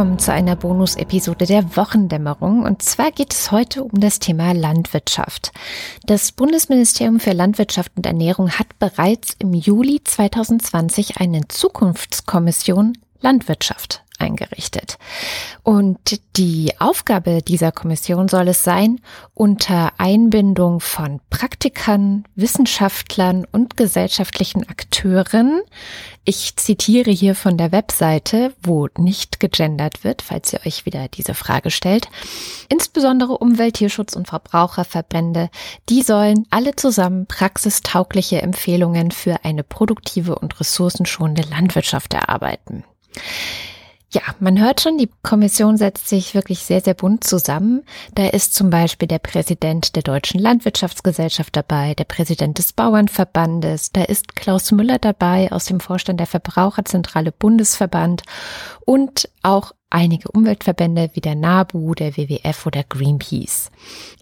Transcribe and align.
Willkommen 0.00 0.18
zu 0.18 0.32
einer 0.32 0.56
Bonus-Episode 0.56 1.44
der 1.44 1.76
Wochendämmerung. 1.76 2.62
Und 2.62 2.80
zwar 2.80 3.10
geht 3.10 3.34
es 3.34 3.52
heute 3.52 3.84
um 3.84 4.00
das 4.00 4.18
Thema 4.18 4.52
Landwirtschaft. 4.52 5.52
Das 6.06 6.32
Bundesministerium 6.32 7.20
für 7.20 7.32
Landwirtschaft 7.32 7.92
und 7.96 8.06
Ernährung 8.06 8.50
hat 8.50 8.78
bereits 8.78 9.36
im 9.40 9.52
Juli 9.52 10.02
2020 10.02 11.18
eine 11.18 11.48
Zukunftskommission 11.48 12.96
Landwirtschaft 13.20 14.02
eingerichtet. 14.20 14.98
Und 15.62 16.20
die 16.36 16.72
Aufgabe 16.78 17.42
dieser 17.42 17.72
Kommission 17.72 18.28
soll 18.28 18.48
es 18.48 18.62
sein, 18.62 19.00
unter 19.34 19.92
Einbindung 19.98 20.80
von 20.80 21.20
Praktikern, 21.30 22.24
Wissenschaftlern 22.34 23.46
und 23.50 23.76
gesellschaftlichen 23.76 24.68
Akteuren, 24.68 25.62
ich 26.24 26.54
zitiere 26.56 27.10
hier 27.10 27.34
von 27.34 27.56
der 27.56 27.72
Webseite, 27.72 28.54
wo 28.62 28.88
nicht 28.98 29.40
gegendert 29.40 30.04
wird, 30.04 30.20
falls 30.20 30.52
ihr 30.52 30.60
euch 30.66 30.84
wieder 30.84 31.08
diese 31.08 31.34
Frage 31.34 31.70
stellt, 31.70 32.08
insbesondere 32.68 33.38
Umwelt, 33.38 33.74
Tierschutz 33.74 34.14
und 34.14 34.28
Verbraucherverbände, 34.28 35.48
die 35.88 36.02
sollen 36.02 36.46
alle 36.50 36.76
zusammen 36.76 37.26
praxistaugliche 37.26 38.42
Empfehlungen 38.42 39.12
für 39.12 39.44
eine 39.44 39.64
produktive 39.64 40.38
und 40.38 40.60
ressourcenschonende 40.60 41.42
Landwirtschaft 41.48 42.12
erarbeiten. 42.12 42.84
Ja, 44.12 44.22
man 44.40 44.58
hört 44.60 44.80
schon, 44.80 44.98
die 44.98 45.08
Kommission 45.22 45.76
setzt 45.76 46.08
sich 46.08 46.34
wirklich 46.34 46.64
sehr, 46.64 46.80
sehr 46.80 46.94
bunt 46.94 47.22
zusammen. 47.22 47.84
Da 48.16 48.26
ist 48.26 48.56
zum 48.56 48.68
Beispiel 48.68 49.06
der 49.06 49.20
Präsident 49.20 49.94
der 49.94 50.02
Deutschen 50.02 50.40
Landwirtschaftsgesellschaft 50.40 51.54
dabei, 51.54 51.94
der 51.94 52.04
Präsident 52.04 52.58
des 52.58 52.72
Bauernverbandes, 52.72 53.92
da 53.92 54.02
ist 54.02 54.34
Klaus 54.34 54.72
Müller 54.72 54.98
dabei 54.98 55.52
aus 55.52 55.66
dem 55.66 55.78
Vorstand 55.78 56.18
der 56.18 56.26
Verbraucherzentrale 56.26 57.30
Bundesverband 57.30 58.24
und 58.84 59.28
auch 59.44 59.72
einige 59.90 60.30
Umweltverbände 60.30 61.10
wie 61.14 61.20
der 61.20 61.34
NABU, 61.34 61.94
der 61.94 62.16
WWF 62.16 62.66
oder 62.66 62.84
Greenpeace. 62.84 63.70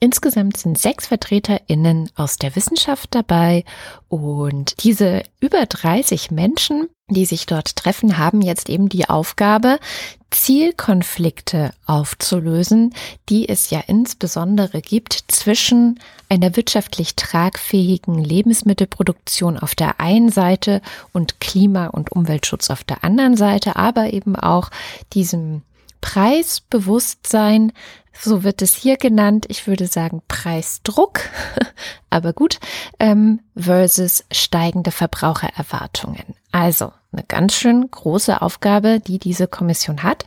Insgesamt 0.01 0.57
sind 0.57 0.79
sechs 0.79 1.07
VertreterInnen 1.07 2.11
aus 2.17 2.37
der 2.37 2.57
Wissenschaft 2.57 3.15
dabei 3.15 3.65
und 4.09 4.83
diese 4.83 5.23
über 5.41 5.65
30 5.67 6.31
Menschen, 6.31 6.89
die 7.11 7.27
sich 7.27 7.47
dort 7.47 7.77
treffen, 7.77 8.19
haben 8.19 8.43
jetzt 8.43 8.69
eben 8.69 8.89
die 8.89 9.09
Aufgabe, 9.09 9.79
Zielkonflikte 10.31 11.73
aufzulösen, 11.87 12.95
die 13.29 13.49
es 13.49 13.71
ja 13.71 13.81
insbesondere 13.87 14.83
gibt 14.83 15.25
zwischen 15.29 16.01
einer 16.29 16.55
wirtschaftlich 16.57 17.17
tragfähigen 17.17 18.23
Lebensmittelproduktion 18.23 19.59
auf 19.59 19.75
der 19.75 20.01
einen 20.01 20.31
Seite 20.31 20.83
und 21.13 21.41
Klima- 21.41 21.87
und 21.87 22.13
Umweltschutz 22.13 22.71
auf 22.71 22.85
der 22.85 23.05
anderen 23.05 23.37
Seite, 23.37 23.77
aber 23.77 24.13
eben 24.13 24.37
auch 24.37 24.71
diesem 25.15 25.63
Preisbewusstsein, 26.01 27.73
so 28.13 28.43
wird 28.45 28.63
es 28.63 28.75
hier 28.75 28.97
genannt, 28.97 29.47
ich 29.49 29.67
würde 29.67 29.87
sagen 29.87 30.23
Preisdruck, 30.29 31.21
aber 32.11 32.33
gut, 32.33 32.59
ähm, 32.99 33.41
versus 33.57 34.25
steigende 34.33 34.91
Verbrauchererwartungen. 34.91 36.35
Also 36.51 36.93
eine 37.13 37.25
ganz 37.27 37.55
schön 37.55 37.91
große 37.91 38.43
Aufgabe, 38.43 39.01
die 39.01 39.19
diese 39.19 39.47
Kommission 39.47 40.03
hat. 40.03 40.27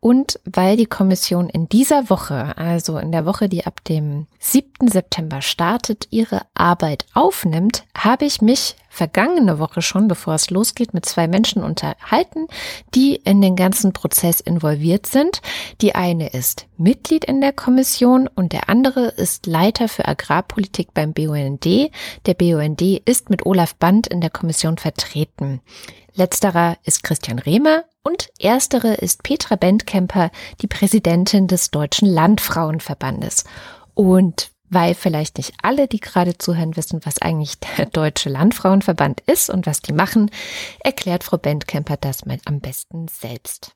Und 0.00 0.40
weil 0.44 0.76
die 0.76 0.86
Kommission 0.86 1.48
in 1.48 1.68
dieser 1.68 2.08
Woche, 2.08 2.56
also 2.56 2.98
in 2.98 3.12
der 3.12 3.26
Woche, 3.26 3.48
die 3.48 3.66
ab 3.66 3.84
dem 3.84 4.26
7. 4.38 4.88
September 4.88 5.42
startet, 5.42 6.08
ihre 6.10 6.42
Arbeit 6.54 7.06
aufnimmt, 7.12 7.84
habe 7.96 8.24
ich 8.24 8.40
mich 8.40 8.76
vergangene 8.88 9.58
Woche 9.58 9.80
schon, 9.80 10.08
bevor 10.08 10.34
es 10.34 10.50
losgeht, 10.50 10.92
mit 10.92 11.06
zwei 11.06 11.26
Menschen 11.26 11.62
unterhalten, 11.62 12.46
die 12.94 13.16
in 13.16 13.40
den 13.40 13.56
ganzen 13.56 13.92
Prozess 13.92 14.40
involviert 14.40 15.06
sind. 15.06 15.40
Die 15.80 15.94
eine 15.94 16.28
ist 16.28 16.66
Mitglied 16.76 17.21
in 17.24 17.40
der 17.40 17.52
Kommission 17.52 18.28
und 18.28 18.52
der 18.52 18.68
andere 18.68 19.06
ist 19.06 19.46
Leiter 19.46 19.88
für 19.88 20.06
Agrarpolitik 20.06 20.94
beim 20.94 21.12
BUND. 21.12 21.64
Der 21.64 22.34
BUND 22.34 22.82
ist 23.04 23.30
mit 23.30 23.46
Olaf 23.46 23.74
Band 23.74 24.06
in 24.06 24.20
der 24.20 24.30
Kommission 24.30 24.78
vertreten. 24.78 25.60
Letzterer 26.14 26.76
ist 26.84 27.02
Christian 27.02 27.38
Rehmer 27.38 27.84
und 28.02 28.30
erstere 28.38 28.94
ist 28.94 29.22
Petra 29.22 29.56
Bendkemper, 29.56 30.30
die 30.60 30.66
Präsidentin 30.66 31.46
des 31.46 31.70
Deutschen 31.70 32.08
Landfrauenverbandes. 32.08 33.44
Und 33.94 34.50
weil 34.68 34.94
vielleicht 34.94 35.36
nicht 35.36 35.52
alle, 35.62 35.86
die 35.86 36.00
gerade 36.00 36.38
zuhören, 36.38 36.76
wissen, 36.76 37.00
was 37.04 37.20
eigentlich 37.20 37.58
der 37.60 37.86
Deutsche 37.86 38.30
Landfrauenverband 38.30 39.20
ist 39.26 39.50
und 39.50 39.66
was 39.66 39.82
die 39.82 39.92
machen, 39.92 40.30
erklärt 40.80 41.24
Frau 41.24 41.36
Bendkemper 41.36 41.96
das 41.98 42.24
mal 42.24 42.38
am 42.46 42.60
besten 42.60 43.06
selbst. 43.08 43.74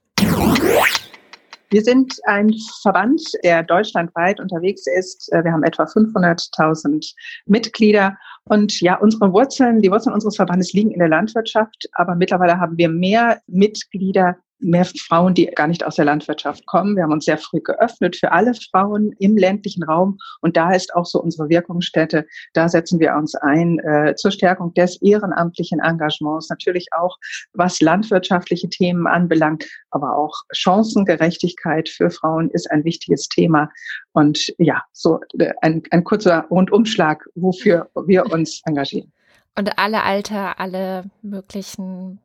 Wir 1.76 1.84
sind 1.84 2.14
ein 2.24 2.54
Verband, 2.80 3.20
der 3.44 3.62
deutschlandweit 3.62 4.40
unterwegs 4.40 4.86
ist. 4.86 5.28
Wir 5.30 5.52
haben 5.52 5.62
etwa 5.62 5.82
500.000 5.82 7.12
Mitglieder. 7.44 8.16
Und 8.44 8.80
ja, 8.80 8.96
unsere 8.96 9.30
Wurzeln, 9.30 9.82
die 9.82 9.90
Wurzeln 9.90 10.14
unseres 10.14 10.36
Verbandes 10.36 10.72
liegen 10.72 10.90
in 10.90 11.00
der 11.00 11.10
Landwirtschaft. 11.10 11.86
Aber 11.92 12.14
mittlerweile 12.14 12.58
haben 12.58 12.78
wir 12.78 12.88
mehr 12.88 13.42
Mitglieder 13.46 14.38
mehr 14.58 14.84
Frauen, 14.84 15.34
die 15.34 15.46
gar 15.46 15.66
nicht 15.66 15.84
aus 15.84 15.96
der 15.96 16.04
Landwirtschaft 16.04 16.66
kommen. 16.66 16.96
Wir 16.96 17.02
haben 17.02 17.12
uns 17.12 17.24
sehr 17.24 17.38
früh 17.38 17.60
geöffnet 17.60 18.16
für 18.16 18.32
alle 18.32 18.54
Frauen 18.54 19.12
im 19.18 19.36
ländlichen 19.36 19.82
Raum. 19.82 20.18
Und 20.40 20.56
da 20.56 20.72
ist 20.72 20.94
auch 20.94 21.04
so 21.04 21.20
unsere 21.22 21.48
Wirkungsstätte. 21.48 22.26
Da 22.54 22.68
setzen 22.68 22.98
wir 23.00 23.14
uns 23.14 23.34
ein 23.34 23.78
äh, 23.80 24.14
zur 24.16 24.30
Stärkung 24.30 24.72
des 24.74 25.00
ehrenamtlichen 25.02 25.80
Engagements. 25.80 26.48
Natürlich 26.48 26.88
auch, 26.96 27.16
was 27.52 27.80
landwirtschaftliche 27.80 28.68
Themen 28.68 29.06
anbelangt, 29.06 29.66
aber 29.90 30.16
auch 30.16 30.34
Chancengerechtigkeit 30.52 31.88
für 31.88 32.10
Frauen 32.10 32.50
ist 32.50 32.70
ein 32.70 32.84
wichtiges 32.84 33.28
Thema. 33.28 33.70
Und 34.12 34.52
ja, 34.58 34.82
so 34.92 35.20
äh, 35.38 35.52
ein, 35.62 35.82
ein 35.90 36.04
kurzer 36.04 36.46
Rundumschlag, 36.50 37.24
wofür 37.34 37.90
wir 38.06 38.26
uns 38.32 38.62
engagieren. 38.64 39.12
Und 39.58 39.78
alle 39.78 40.02
Alter, 40.02 40.60
alle 40.60 41.04
möglichen 41.22 42.20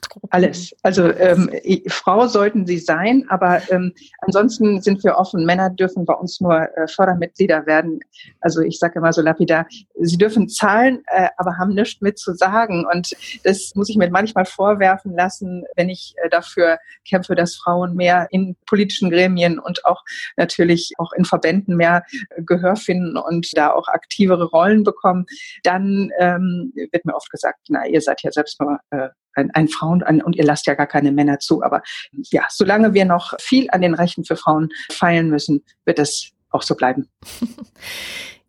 Gruppen. 0.00 0.28
Alles. 0.30 0.74
Also 0.82 1.12
ähm, 1.12 1.50
Frau 1.88 2.26
sollten 2.26 2.66
sie 2.66 2.78
sein, 2.78 3.26
aber 3.28 3.60
ähm, 3.70 3.92
ansonsten 4.18 4.80
sind 4.80 5.04
wir 5.04 5.16
offen. 5.16 5.44
Männer 5.44 5.68
dürfen 5.68 6.06
bei 6.06 6.14
uns 6.14 6.40
nur 6.40 6.54
äh, 6.76 6.88
Fördermitglieder 6.88 7.66
werden. 7.66 8.00
Also 8.40 8.62
ich 8.62 8.78
sage 8.78 8.98
immer 8.98 9.12
so 9.12 9.20
lapidar, 9.20 9.66
sie 10.00 10.16
dürfen 10.16 10.48
zahlen, 10.48 11.02
äh, 11.06 11.28
aber 11.36 11.58
haben 11.58 11.74
nichts 11.74 12.00
mit 12.00 12.18
zu 12.18 12.34
sagen. 12.34 12.86
Und 12.90 13.14
das 13.44 13.72
muss 13.74 13.90
ich 13.90 13.96
mir 13.96 14.10
manchmal 14.10 14.46
vorwerfen 14.46 15.14
lassen, 15.14 15.64
wenn 15.76 15.90
ich 15.90 16.14
äh, 16.22 16.30
dafür 16.30 16.78
kämpfe, 17.06 17.34
dass 17.34 17.56
Frauen 17.56 17.94
mehr 17.94 18.28
in 18.30 18.56
politischen 18.66 19.10
Gremien 19.10 19.58
und 19.58 19.84
auch 19.84 20.02
natürlich 20.36 20.92
auch 20.98 21.12
in 21.12 21.26
Verbänden 21.26 21.76
mehr 21.76 22.04
äh, 22.30 22.42
Gehör 22.42 22.76
finden 22.76 23.18
und 23.18 23.50
da 23.56 23.72
auch 23.72 23.88
aktivere 23.88 24.44
Rollen 24.44 24.84
bekommen. 24.84 25.26
Dann 25.64 26.10
ähm, 26.18 26.72
wird 26.74 27.04
mir 27.04 27.14
oft 27.14 27.30
gesagt, 27.30 27.60
na, 27.68 27.86
ihr 27.86 28.00
seid 28.00 28.22
ja 28.22 28.32
selbst 28.32 28.58
nur 28.58 28.78
äh, 28.90 29.08
ein, 29.34 29.50
ein 29.52 29.68
Frauen 29.68 30.02
ein, 30.02 30.22
und 30.22 30.36
ihr 30.36 30.44
lasst 30.44 30.66
ja 30.66 30.74
gar 30.74 30.86
keine 30.86 31.12
Männer 31.12 31.38
zu. 31.38 31.62
Aber 31.62 31.82
ja, 32.30 32.42
solange 32.50 32.94
wir 32.94 33.04
noch 33.04 33.34
viel 33.40 33.68
an 33.70 33.82
den 33.82 33.94
Rechten 33.94 34.24
für 34.24 34.36
Frauen 34.36 34.70
feilen 34.90 35.28
müssen, 35.28 35.64
wird 35.84 35.98
es 35.98 36.32
auch 36.50 36.62
so 36.62 36.74
bleiben. 36.74 37.08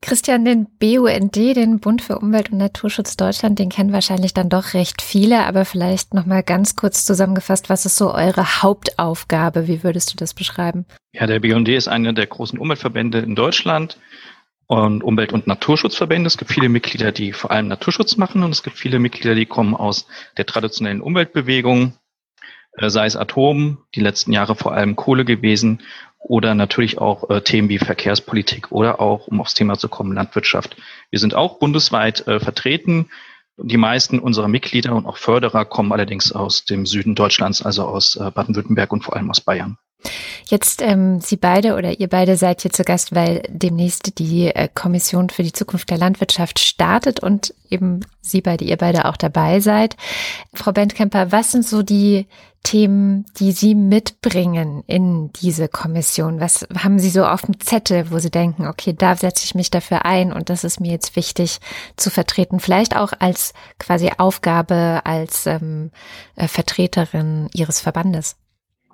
Christian, 0.01 0.43
den 0.43 0.67
BUND, 0.79 1.33
den 1.33 1.79
Bund 1.79 2.01
für 2.01 2.19
Umwelt 2.19 2.51
und 2.51 2.57
Naturschutz 2.57 3.15
Deutschland, 3.15 3.57
den 3.57 3.69
kennen 3.69 3.93
wahrscheinlich 3.93 4.33
dann 4.33 4.49
doch 4.49 4.73
recht 4.73 5.01
viele, 5.01 5.45
aber 5.45 5.63
vielleicht 5.63 6.13
noch 6.13 6.25
mal 6.25 6.43
ganz 6.43 6.75
kurz 6.75 7.05
zusammengefasst, 7.05 7.69
was 7.69 7.85
ist 7.85 7.95
so 7.95 8.13
eure 8.13 8.61
Hauptaufgabe? 8.61 9.69
Wie 9.69 9.81
würdest 9.81 10.11
du 10.11 10.17
das 10.17 10.33
beschreiben? 10.33 10.85
Ja, 11.13 11.25
der 11.25 11.39
BUND 11.39 11.69
ist 11.69 11.87
einer 11.87 12.11
der 12.11 12.27
großen 12.27 12.59
Umweltverbände 12.59 13.19
in 13.19 13.33
Deutschland 13.33 13.97
und 14.73 15.03
Umwelt- 15.03 15.33
und 15.33 15.45
Naturschutzverbände. 15.45 16.27
Es 16.27 16.37
gibt 16.37 16.51
viele 16.51 16.67
Mitglieder, 16.67 17.11
die 17.11 17.31
vor 17.31 17.51
allem 17.51 17.67
Naturschutz 17.67 18.17
machen 18.17 18.43
und 18.43 18.51
es 18.51 18.63
gibt 18.63 18.77
viele 18.77 18.97
Mitglieder, 18.97 19.35
die 19.35 19.45
kommen 19.45 19.75
aus 19.75 20.07
der 20.37 20.47
traditionellen 20.47 21.01
Umweltbewegung, 21.01 21.93
äh, 22.77 22.89
sei 22.89 23.05
es 23.05 23.15
Atom, 23.15 23.77
die 23.93 24.01
letzten 24.01 24.33
Jahre 24.33 24.55
vor 24.55 24.73
allem 24.73 24.95
Kohle 24.95 25.25
gewesen 25.25 25.83
oder 26.17 26.55
natürlich 26.55 26.97
auch 26.97 27.29
äh, 27.29 27.41
Themen 27.41 27.69
wie 27.69 27.77
Verkehrspolitik 27.77 28.71
oder 28.71 28.99
auch, 28.99 29.27
um 29.27 29.41
aufs 29.41 29.53
Thema 29.53 29.77
zu 29.77 29.89
kommen, 29.89 30.13
Landwirtschaft. 30.13 30.75
Wir 31.11 31.19
sind 31.19 31.35
auch 31.35 31.59
bundesweit 31.59 32.27
äh, 32.27 32.39
vertreten. 32.39 33.11
Die 33.57 33.77
meisten 33.77 34.17
unserer 34.17 34.47
Mitglieder 34.47 34.95
und 34.95 35.05
auch 35.05 35.17
Förderer 35.17 35.65
kommen 35.65 35.91
allerdings 35.91 36.31
aus 36.31 36.65
dem 36.65 36.87
Süden 36.87 37.13
Deutschlands, 37.13 37.61
also 37.61 37.85
aus 37.85 38.15
äh, 38.15 38.31
Baden-Württemberg 38.31 38.91
und 38.91 39.03
vor 39.03 39.15
allem 39.15 39.29
aus 39.29 39.41
Bayern. 39.41 39.77
Jetzt 40.45 40.81
ähm, 40.81 41.21
Sie 41.21 41.37
beide 41.37 41.75
oder 41.75 41.99
ihr 41.99 42.07
beide 42.07 42.35
seid 42.35 42.61
hier 42.61 42.71
zu 42.71 42.83
Gast, 42.83 43.15
weil 43.15 43.43
demnächst 43.49 44.19
die 44.19 44.47
äh, 44.47 44.67
Kommission 44.73 45.29
für 45.29 45.43
die 45.43 45.53
Zukunft 45.53 45.89
der 45.89 45.97
Landwirtschaft 45.97 46.59
startet 46.59 47.19
und 47.21 47.53
eben 47.69 48.01
Sie 48.21 48.41
beide, 48.41 48.65
ihr 48.65 48.77
beide 48.77 49.05
auch 49.05 49.17
dabei 49.17 49.59
seid. 49.59 49.95
Frau 50.53 50.71
Bentkemper, 50.71 51.31
was 51.31 51.51
sind 51.51 51.65
so 51.65 51.81
die 51.81 52.27
Themen, 52.63 53.25
die 53.37 53.51
Sie 53.51 53.75
mitbringen 53.75 54.83
in 54.87 55.31
diese 55.33 55.67
Kommission? 55.67 56.39
Was 56.39 56.65
haben 56.77 56.97
Sie 56.97 57.09
so 57.09 57.25
auf 57.25 57.41
dem 57.41 57.59
Zettel, 57.59 58.09
wo 58.09 58.19
Sie 58.19 58.31
denken, 58.31 58.67
okay, 58.67 58.93
da 58.97 59.15
setze 59.15 59.43
ich 59.43 59.53
mich 59.53 59.69
dafür 59.69 60.05
ein 60.05 60.31
und 60.31 60.49
das 60.49 60.63
ist 60.63 60.79
mir 60.79 60.91
jetzt 60.91 61.15
wichtig 61.17 61.59
zu 61.97 62.09
vertreten? 62.09 62.61
Vielleicht 62.61 62.95
auch 62.95 63.11
als 63.19 63.53
quasi 63.79 64.11
Aufgabe 64.17 65.01
als 65.03 65.45
ähm, 65.45 65.91
äh, 66.35 66.47
Vertreterin 66.47 67.49
Ihres 67.53 67.81
Verbandes. 67.81 68.37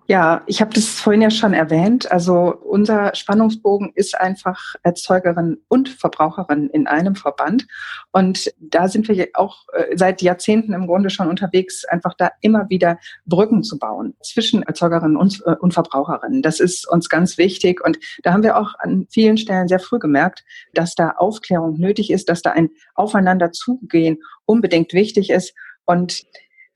Ja, 0.09 0.41
ich 0.47 0.59
habe 0.59 0.73
das 0.73 0.87
vorhin 0.87 1.21
ja 1.21 1.29
schon 1.29 1.53
erwähnt. 1.53 2.11
Also 2.11 2.55
unser 2.63 3.13
Spannungsbogen 3.13 3.91
ist 3.93 4.19
einfach 4.19 4.73
Erzeugerin 4.81 5.59
und 5.67 5.87
Verbraucherin 5.87 6.67
in 6.71 6.87
einem 6.87 7.13
Verband. 7.13 7.67
Und 8.11 8.51
da 8.59 8.87
sind 8.87 9.07
wir 9.07 9.27
auch 9.35 9.67
äh, 9.71 9.95
seit 9.95 10.23
Jahrzehnten 10.23 10.73
im 10.73 10.87
Grunde 10.87 11.11
schon 11.11 11.27
unterwegs, 11.27 11.85
einfach 11.85 12.15
da 12.15 12.31
immer 12.41 12.71
wieder 12.71 12.97
Brücken 13.27 13.61
zu 13.61 13.77
bauen 13.77 14.15
zwischen 14.23 14.63
Erzeugerinnen 14.63 15.15
und, 15.15 15.43
äh, 15.45 15.53
und 15.59 15.75
Verbraucherinnen. 15.75 16.41
Das 16.41 16.59
ist 16.59 16.89
uns 16.89 17.07
ganz 17.07 17.37
wichtig. 17.37 17.79
Und 17.85 17.99
da 18.23 18.33
haben 18.33 18.41
wir 18.41 18.57
auch 18.57 18.73
an 18.79 19.05
vielen 19.11 19.37
Stellen 19.37 19.67
sehr 19.67 19.79
früh 19.79 19.99
gemerkt, 19.99 20.43
dass 20.73 20.95
da 20.95 21.11
Aufklärung 21.17 21.79
nötig 21.79 22.09
ist, 22.09 22.29
dass 22.29 22.41
da 22.41 22.49
ein 22.49 22.71
Aufeinander 22.95 23.51
zugehen 23.51 24.17
unbedingt 24.47 24.91
wichtig 24.91 25.29
ist. 25.29 25.53
Und 25.85 26.23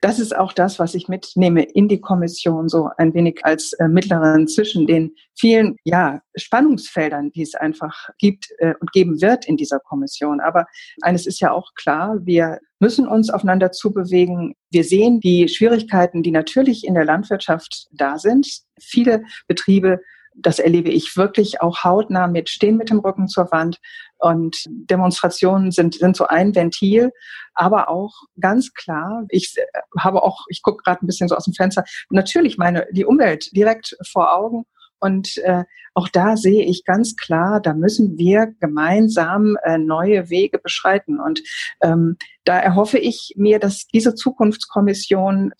das 0.04 0.18
ist 0.18 0.36
auch 0.36 0.52
das, 0.52 0.78
was 0.78 0.94
ich 0.94 1.08
mitnehme 1.08 1.62
in 1.62 1.88
die 1.88 1.98
Kommission, 1.98 2.68
so 2.68 2.90
ein 2.98 3.14
wenig 3.14 3.40
als 3.42 3.72
äh, 3.72 3.88
Mittlerin 3.88 4.46
zwischen 4.46 4.86
den 4.86 5.14
vielen 5.34 5.76
ja, 5.82 6.20
Spannungsfeldern, 6.36 7.30
die 7.30 7.40
es 7.40 7.54
einfach 7.54 8.10
gibt 8.18 8.48
äh, 8.58 8.74
und 8.80 8.92
geben 8.92 9.22
wird 9.22 9.48
in 9.48 9.56
dieser 9.56 9.80
Kommission. 9.80 10.40
Aber 10.40 10.66
eines 11.00 11.26
ist 11.26 11.40
ja 11.40 11.52
auch 11.52 11.72
klar, 11.74 12.18
wir 12.20 12.58
müssen 12.80 13.08
uns 13.08 13.30
aufeinander 13.30 13.72
zubewegen. 13.72 14.54
Wir 14.70 14.84
sehen 14.84 15.20
die 15.20 15.48
Schwierigkeiten, 15.48 16.22
die 16.22 16.32
natürlich 16.32 16.86
in 16.86 16.92
der 16.92 17.06
Landwirtschaft 17.06 17.86
da 17.90 18.18
sind. 18.18 18.46
Viele 18.78 19.22
Betriebe 19.48 20.00
das 20.34 20.58
erlebe 20.58 20.90
ich 20.90 21.16
wirklich 21.16 21.60
auch 21.60 21.84
hautnah 21.84 22.26
mit 22.26 22.48
Stehen 22.48 22.76
mit 22.76 22.90
dem 22.90 22.98
Rücken 22.98 23.28
zur 23.28 23.50
Wand. 23.52 23.78
Und 24.18 24.64
Demonstrationen 24.68 25.70
sind, 25.70 25.94
sind 25.94 26.16
so 26.16 26.26
ein 26.26 26.54
Ventil, 26.54 27.12
aber 27.54 27.88
auch 27.88 28.14
ganz 28.40 28.72
klar, 28.72 29.24
ich 29.28 29.54
habe 29.98 30.22
auch, 30.22 30.44
ich 30.48 30.62
gucke 30.62 30.82
gerade 30.82 31.04
ein 31.04 31.06
bisschen 31.06 31.28
so 31.28 31.36
aus 31.36 31.44
dem 31.44 31.54
Fenster, 31.54 31.84
natürlich 32.10 32.58
meine, 32.58 32.86
die 32.92 33.04
Umwelt 33.04 33.54
direkt 33.54 33.96
vor 34.10 34.34
Augen. 34.34 34.64
Und 34.98 35.36
äh, 35.38 35.64
auch 35.92 36.08
da 36.08 36.36
sehe 36.36 36.64
ich 36.64 36.84
ganz 36.84 37.16
klar, 37.16 37.60
da 37.60 37.74
müssen 37.74 38.16
wir 38.16 38.54
gemeinsam 38.60 39.56
äh, 39.62 39.76
neue 39.76 40.30
Wege 40.30 40.58
beschreiten. 40.58 41.20
Und 41.20 41.42
ähm, 41.82 42.16
da 42.44 42.58
erhoffe 42.58 42.98
ich 42.98 43.34
mir, 43.36 43.58
dass 43.58 43.86
diese 43.86 44.14
Zukunftskommission 44.14 45.52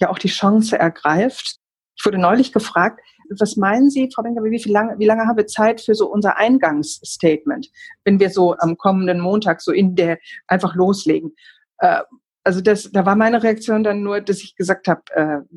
ja 0.00 0.10
auch 0.10 0.18
die 0.18 0.28
Chance 0.28 0.78
ergreift. 0.78 1.56
Ich 1.96 2.06
wurde 2.06 2.18
neulich 2.18 2.52
gefragt, 2.52 3.00
was 3.40 3.56
meinen 3.56 3.90
Sie, 3.90 4.10
Frau 4.14 4.22
Benker, 4.22 4.42
wie, 4.44 4.70
lange, 4.70 4.98
wie 4.98 5.06
lange 5.06 5.26
haben 5.26 5.36
wir 5.36 5.46
Zeit 5.46 5.80
für 5.80 5.94
so 5.94 6.10
unser 6.10 6.36
Eingangsstatement, 6.36 7.70
wenn 8.04 8.20
wir 8.20 8.30
so 8.30 8.56
am 8.58 8.76
kommenden 8.76 9.20
Montag 9.20 9.60
so 9.60 9.72
in 9.72 9.94
der 9.94 10.18
einfach 10.46 10.74
loslegen? 10.74 11.34
Äh, 11.78 12.02
also 12.44 12.60
das, 12.60 12.90
da 12.92 13.06
war 13.06 13.16
meine 13.16 13.42
Reaktion 13.42 13.82
dann 13.82 14.02
nur, 14.02 14.20
dass 14.20 14.42
ich 14.42 14.54
gesagt 14.54 14.86
habe, 14.86 15.02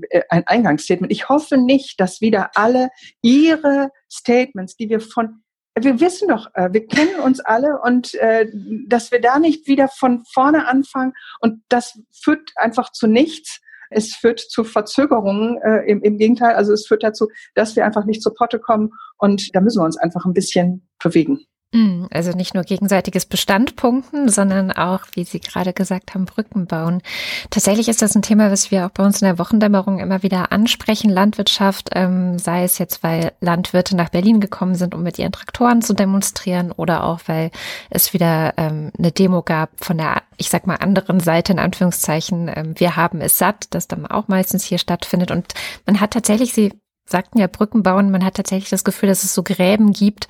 äh, 0.09 0.21
ein 0.29 0.47
Eingangsstatement. 0.47 1.12
Ich 1.12 1.27
hoffe 1.27 1.57
nicht, 1.57 2.00
dass 2.00 2.21
wieder 2.21 2.51
alle 2.56 2.89
ihre 3.21 3.89
Statements, 4.09 4.77
die 4.77 4.89
wir 4.89 5.01
von 5.01 5.44
wir 5.79 6.00
wissen 6.00 6.29
doch, 6.29 6.47
äh, 6.56 6.69
wir 6.71 6.88
kennen 6.88 7.19
uns 7.19 7.39
alle 7.39 7.79
und 7.81 8.15
äh, 8.15 8.47
dass 8.88 9.12
wir 9.12 9.21
da 9.21 9.38
nicht 9.38 9.68
wieder 9.68 9.88
von 9.88 10.24
vorne 10.25 10.68
anfangen 10.68 11.13
und 11.39 11.62
das 11.69 12.00
führt 12.12 12.51
einfach 12.56 12.91
zu 12.91 13.06
nichts. 13.06 13.62
Es 13.89 14.16
führt 14.16 14.39
zu 14.39 14.63
Verzögerungen, 14.63 15.57
äh, 15.62 15.89
im, 15.89 16.01
im 16.01 16.18
Gegenteil, 16.18 16.56
also 16.56 16.74
es 16.74 16.88
führt 16.88 17.04
dazu, 17.04 17.28
dass 17.56 17.75
wir 17.75 17.86
einfach 17.86 18.06
nicht 18.06 18.22
zur 18.22 18.34
Potte 18.34 18.60
kommen 18.60 18.92
und 19.18 19.56
da 19.56 19.62
müssen 19.62 19.80
wir 19.80 19.86
uns 19.86 19.98
einfach 19.98 20.25
ein 20.25 20.34
bisschen 20.34 20.88
bewegen. 21.01 21.45
Hm, 21.74 22.08
also 22.12 22.31
nicht 22.31 22.54
nur 22.54 22.64
gegenseitiges 22.64 23.25
Bestandpunkten, 23.25 24.30
sondern 24.30 24.72
auch, 24.72 25.02
wie 25.12 25.25
Sie 25.25 25.42
gerade 25.42 25.74
gesagt 25.74 26.14
haben, 26.14 26.24
Brücken 26.24 26.66
bauen. 26.66 27.02
Tatsächlich 27.50 27.90
ist 27.90 28.02
das 28.02 28.16
ein 28.16 28.22
Thema, 28.22 28.50
was 28.52 28.72
wir 28.72 28.86
auch 28.86 28.92
bei 28.92 29.04
uns 29.04 29.22
in 29.22 29.25
der 29.25 29.38
Wochendämmerung 29.38 30.00
immer 30.00 30.24
wieder 30.24 30.54
ansprechen. 30.54 31.10
Landwirtschaft, 31.10 31.90
ähm, 31.92 32.40
sei 32.40 32.64
es 32.64 32.78
jetzt, 32.78 33.04
weil 33.04 33.34
Landwirte 33.42 33.98
nach 33.98 34.08
Berlin 34.08 34.40
gekommen 34.40 34.75
sind, 34.75 34.96
um 34.96 35.04
mit 35.04 35.19
ihren 35.19 35.34
Traktoren 35.34 35.81
zu 35.81 35.94
demonstrieren 35.94 36.72
oder 36.72 37.04
auch, 37.04 37.19
weil 37.25 37.52
es 37.90 38.13
wieder 38.13 38.54
ähm, 38.56 38.94
eine 38.98 39.12
Demo 39.12 39.42
gab 39.42 39.72
von 39.84 39.98
der, 39.98 40.22
ich 40.38 40.50
sag 40.50 40.68
mal, 40.68 40.75
anderen 40.75 41.20
Seite, 41.20 41.52
in 41.52 41.60
Anführungszeichen. 41.60 42.50
Ähm, 42.56 42.75
wir 42.78 42.96
haben 42.96 43.20
es 43.20 43.38
satt, 43.38 43.66
das 43.72 43.90
dann 43.90 44.06
auch 44.08 44.30
meistens 44.30 44.63
hier 44.63 44.78
stattfindet. 44.78 45.31
Und 45.31 45.54
man 45.86 46.00
hat 46.00 46.12
tatsächlich, 46.12 46.54
Sie 46.54 46.72
sagten 47.09 47.39
ja 47.39 47.48
Brücken 47.48 47.83
bauen. 47.83 48.12
Man 48.12 48.24
hat 48.24 48.36
tatsächlich 48.36 48.69
das 48.69 48.83
Gefühl, 48.83 49.09
dass 49.09 49.24
es 49.24 49.33
so 49.33 49.44
Gräben 49.44 49.94
gibt 49.94 50.27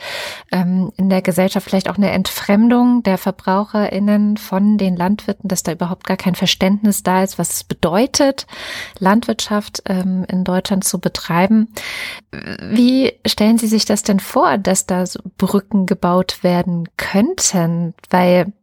ähm, 0.51 0.91
in 0.97 1.09
der 1.09 1.21
Gesellschaft, 1.21 1.67
vielleicht 1.67 1.89
auch 1.89 1.97
eine 1.97 2.11
Entfremdung 2.11 3.03
der 3.03 3.17
VerbraucherInnen 3.17 4.37
von 4.37 4.77
den 4.77 4.95
Landwirten, 4.95 5.47
dass 5.47 5.63
da 5.63 5.71
überhaupt 5.71 6.05
gar 6.05 6.17
kein 6.17 6.35
Verständnis 6.35 7.03
da 7.03 7.23
ist, 7.23 7.39
was 7.39 7.53
es 7.53 7.63
bedeutet, 7.63 8.45
Landwirtschaft 8.99 9.83
ähm, 9.87 10.25
in 10.29 10.43
Deutschland 10.43 10.83
zu 10.83 10.99
betreiben. 10.99 11.73
Wie 12.31 13.13
stellen 13.25 13.57
Sie 13.57 13.67
sich 13.67 13.85
das 13.85 14.03
denn 14.03 14.19
vor, 14.19 14.57
dass 14.57 14.85
da 14.85 15.05
so 15.05 15.19
Brücken 15.37 15.85
gebaut 15.85 16.43
werden 16.43 16.87
könnten? 16.97 17.95
Weil 18.09 18.53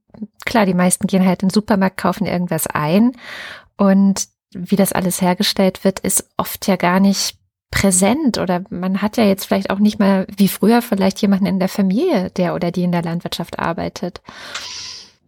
klar, 0.45 0.67
die 0.67 0.75
meisten 0.75 1.07
gehen 1.07 1.27
halt 1.27 1.43
in 1.43 1.49
den 1.49 1.55
Supermarkt, 1.55 1.97
kaufen 1.97 2.27
irgendwas 2.27 2.67
ein 2.67 3.13
und 3.77 4.29
wie 4.57 4.77
das 4.77 4.93
alles 4.93 5.21
hergestellt 5.21 5.83
wird, 5.83 5.99
ist 5.99 6.29
oft 6.37 6.69
ja 6.69 6.77
gar 6.77 7.01
nicht 7.01 7.39
präsent 7.71 8.39
oder 8.39 8.65
man 8.71 9.03
hat 9.03 9.17
ja 9.17 9.25
jetzt 9.25 9.47
vielleicht 9.47 9.71
auch 9.71 9.79
nicht 9.79 9.99
mal 9.99 10.27
wie 10.37 10.49
früher 10.49 10.81
vielleicht 10.83 11.21
jemanden 11.21 11.47
in 11.47 11.59
der 11.59 11.69
Familie, 11.69 12.31
der 12.31 12.55
oder 12.55 12.71
die 12.71 12.85
in 12.85 12.93
der 12.93 13.03
Landwirtschaft 13.03 13.59
arbeitet. 13.59 14.23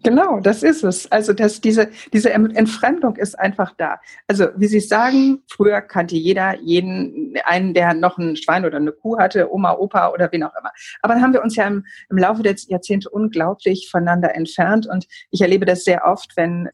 Genau, 0.06 0.38
das 0.38 0.62
ist 0.62 0.84
es. 0.84 1.10
Also 1.10 1.32
dass 1.32 1.60
diese, 1.60 1.90
diese 2.12 2.32
Entfremdung 2.32 3.16
ist 3.16 3.36
einfach 3.36 3.72
da. 3.76 3.98
Also 4.28 4.46
wie 4.54 4.68
Sie 4.68 4.78
sagen, 4.78 5.42
früher 5.48 5.80
kannte 5.80 6.14
jeder 6.14 6.54
jeden, 6.60 7.34
einen, 7.44 7.74
der 7.74 7.92
noch 7.92 8.16
ein 8.16 8.36
Schwein 8.36 8.64
oder 8.64 8.76
eine 8.76 8.92
Kuh 8.92 9.18
hatte, 9.18 9.52
Oma, 9.52 9.72
Opa 9.72 10.10
oder 10.10 10.30
wen 10.30 10.44
auch 10.44 10.54
immer. 10.60 10.70
Aber 11.02 11.14
dann 11.14 11.22
haben 11.24 11.32
wir 11.32 11.42
uns 11.42 11.56
ja 11.56 11.66
im, 11.66 11.84
im 12.08 12.18
Laufe 12.18 12.44
der 12.44 12.54
Jahrzehnte 12.68 13.10
unglaublich 13.10 13.88
voneinander 13.90 14.32
entfernt. 14.36 14.86
Und 14.86 15.08
ich 15.32 15.40
erlebe 15.40 15.66
das 15.66 15.82
sehr 15.82 16.06
oft, 16.06 16.36
wenn 16.36 16.68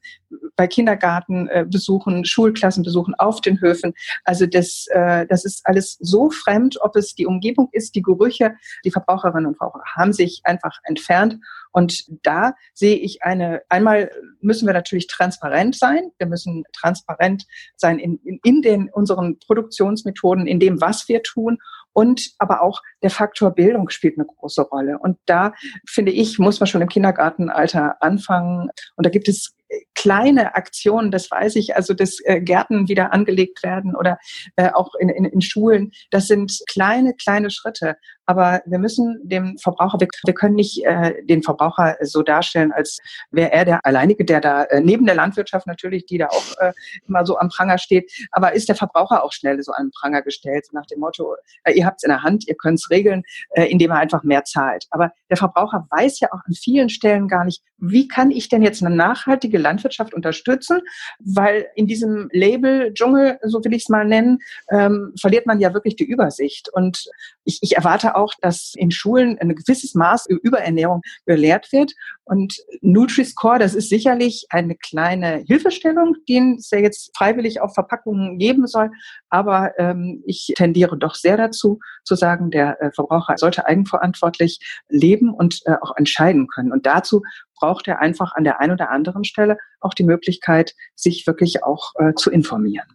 bei 0.57 0.67
Kindergartenbesuchen, 0.67 2.25
Schulklassenbesuchen 2.25 3.15
auf 3.15 3.41
den 3.41 3.61
Höfen. 3.61 3.95
Also 4.25 4.47
das, 4.47 4.87
äh, 4.91 5.27
das 5.27 5.45
ist 5.45 5.63
alles 5.65 5.97
so 6.01 6.31
fremd, 6.31 6.79
ob 6.81 6.97
es 6.97 7.15
die 7.15 7.27
Umgebung 7.27 7.69
ist, 7.73 7.95
die 7.95 8.03
Gerüche, 8.03 8.55
die 8.85 8.91
Verbraucherinnen 8.91 9.47
und 9.47 9.57
Verbraucher 9.57 9.85
haben 9.97 10.13
sich 10.13 10.41
einfach 10.45 10.79
entfernt. 10.85 11.39
Und 11.73 12.05
da 12.23 12.55
sehe 12.75 12.97
ich 12.97 13.23
eine, 13.23 13.63
einmal 13.69 14.11
müssen 14.41 14.67
wir 14.67 14.75
natürlich 14.75 15.07
transparent 15.07 15.77
sein. 15.77 16.11
Wir 16.19 16.27
müssen 16.27 16.65
transparent 16.73 17.47
sein 17.77 17.99
in, 17.99 18.19
in, 18.25 18.41
in 18.43 18.63
den, 18.63 18.91
unseren 18.91 19.39
Produktionsmethoden, 19.39 20.47
in 20.47 20.61
dem, 20.61 20.81
was 20.81 21.09
wir 21.09 21.23
tun. 21.23 21.59
Und 21.95 22.33
aber 22.39 22.63
auch 22.63 22.81
der 23.03 23.11
Faktor 23.11 23.51
Bildung 23.51 23.91
spielt 23.91 24.19
eine 24.19 24.27
große 24.27 24.63
Rolle. 24.63 24.99
Und 24.99 25.19
da 25.27 25.53
finde 25.87 26.13
ich, 26.13 26.39
muss 26.39 26.61
man 26.61 26.67
schon 26.67 26.83
im 26.83 26.89
Kindergartenalter 26.89 28.03
anfangen. 28.03 28.71
Und 28.97 29.07
da 29.07 29.11
gibt 29.11 29.29
es 29.29 29.55
kleine 29.95 30.55
Aktionen, 30.55 31.11
das 31.11 31.31
weiß 31.31 31.57
ich, 31.57 31.77
also 31.77 31.95
dass 31.95 32.19
äh, 32.25 32.41
Gärten 32.41 32.89
wieder 32.89 33.13
angelegt 33.13 33.63
werden 33.63 33.95
oder 33.95 34.19
äh, 34.57 34.71
auch 34.71 34.95
in, 34.95 35.09
in, 35.09 35.25
in 35.25 35.41
Schulen. 35.41 35.93
Das 36.11 36.27
sind 36.27 36.61
kleine, 36.69 37.15
kleine 37.15 37.51
Schritte. 37.51 37.97
Aber 38.27 38.63
wir 38.67 38.79
müssen 38.79 39.21
dem 39.25 39.59
Verbraucher, 39.59 39.99
wir, 40.01 40.09
wir 40.25 40.35
können 40.35 40.55
nicht 40.55 40.85
äh, 40.85 41.25
den 41.25 41.43
Verbraucher 41.43 41.97
so 42.03 42.23
darstellen, 42.23 42.73
als 42.73 42.99
wäre 43.31 43.53
er 43.53 43.65
der 43.65 43.85
Alleinige, 43.85 44.25
der 44.25 44.41
da 44.41 44.65
äh, 44.65 44.81
neben 44.81 45.07
der 45.07 45.17
Landwirtschaft 45.17 45.67
natürlich, 45.67 46.07
die 46.07 46.19
da 46.19 46.29
auch 46.29 46.57
äh, 46.59 46.73
immer 47.07 47.27
so 47.27 47.39
am 47.39 47.49
Pranger 47.49 47.79
steht, 47.79 48.11
aber 48.31 48.53
ist 48.53 48.69
der 48.69 48.77
Verbraucher 48.77 49.25
auch 49.25 49.33
schnell 49.33 49.61
so 49.63 49.73
an 49.73 49.91
Pranger 49.91 50.23
gestellt, 50.23 50.67
nach 50.73 50.87
dem 50.87 51.01
Motto, 51.01 51.35
äh, 51.65 51.73
ihr 51.73 51.85
habt 51.85 51.99
es 51.99 52.05
in 52.05 52.11
der 52.11 52.23
Hand, 52.23 52.47
ihr 52.47 52.55
könnt 52.55 52.79
es 52.79 52.91
regeln, 52.91 53.23
äh, 53.51 53.65
indem 53.65 53.91
er 53.91 53.99
einfach 53.99 54.23
mehr 54.23 54.45
zahlt. 54.45 54.87
Aber 54.91 55.11
der 55.29 55.37
Verbraucher 55.37 55.87
weiß 55.91 56.21
ja 56.21 56.29
auch 56.33 56.41
an 56.47 56.55
vielen 56.55 56.89
Stellen 56.89 57.27
gar 57.27 57.45
nicht, 57.45 57.63
wie 57.79 58.07
kann 58.07 58.31
ich 58.31 58.49
denn 58.49 58.63
jetzt 58.63 58.85
eine 58.85 58.95
nachhaltige 58.95 59.59
Landwirtschaft 59.63 60.15
unterstützen, 60.15 60.81
weil 61.19 61.67
in 61.75 61.87
diesem 61.87 62.29
Label 62.33 62.93
Dschungel, 62.93 63.39
so 63.43 63.65
will 63.65 63.75
ich 63.75 63.85
es 63.85 63.89
mal 63.89 64.05
nennen, 64.05 64.39
ähm, 64.71 65.15
verliert 65.21 65.47
man 65.47 65.61
ja 65.61 65.73
wirklich 65.73 65.97
die 65.97 66.05
Übersicht. 66.05 66.69
Und 66.73 67.09
ich, 67.45 67.59
ich 67.63 67.77
erwarte 67.77 68.17
auch, 68.17 68.33
dass 68.41 68.73
in 68.77 68.91
Schulen 68.91 69.39
ein 69.39 69.55
gewisses 69.55 69.95
Maß 69.95 70.27
Überernährung 70.27 71.03
gelehrt 71.27 71.73
wird. 71.73 71.93
Und 72.25 72.57
Nutri-Score, 72.81 73.59
das 73.59 73.75
ist 73.75 73.89
sicherlich 73.89 74.47
eine 74.51 74.77
kleine 74.77 75.45
Hilfestellung, 75.47 76.17
die 76.29 76.57
es 76.59 76.71
ja 76.71 76.79
jetzt 76.79 77.11
freiwillig 77.17 77.61
auf 77.61 77.75
Verpackungen 77.75 78.39
geben 78.39 78.67
soll. 78.67 78.91
Aber 79.29 79.73
ähm, 79.79 80.23
ich 80.27 80.53
tendiere 80.57 80.97
doch 80.97 81.15
sehr 81.15 81.37
dazu, 81.37 81.79
zu 82.05 82.15
sagen, 82.15 82.51
der 82.51 82.81
äh, 82.81 82.93
Verbraucher 82.93 83.37
sollte 83.39 83.67
eigenverantwortlich 83.67 84.61
leben 84.89 85.33
und 85.33 85.61
äh, 85.67 85.75
auch 85.81 85.97
entscheiden 85.97 86.47
können. 86.47 86.73
Und 86.73 86.87
dazu 86.87 87.23
braucht 87.59 87.87
er 87.89 88.01
einfach 88.01 88.35
an 88.35 88.45
der 88.45 88.61
einen 88.61 88.73
oder 88.73 88.91
anderen 88.91 89.25
Stelle 89.25 89.57
auch 89.81 89.95
die 89.95 90.05
Möglichkeit, 90.05 90.75
sich 90.95 91.27
wirklich 91.27 91.65
auch 91.65 91.93
äh, 91.97 92.15
zu 92.15 92.31
informieren. 92.31 92.87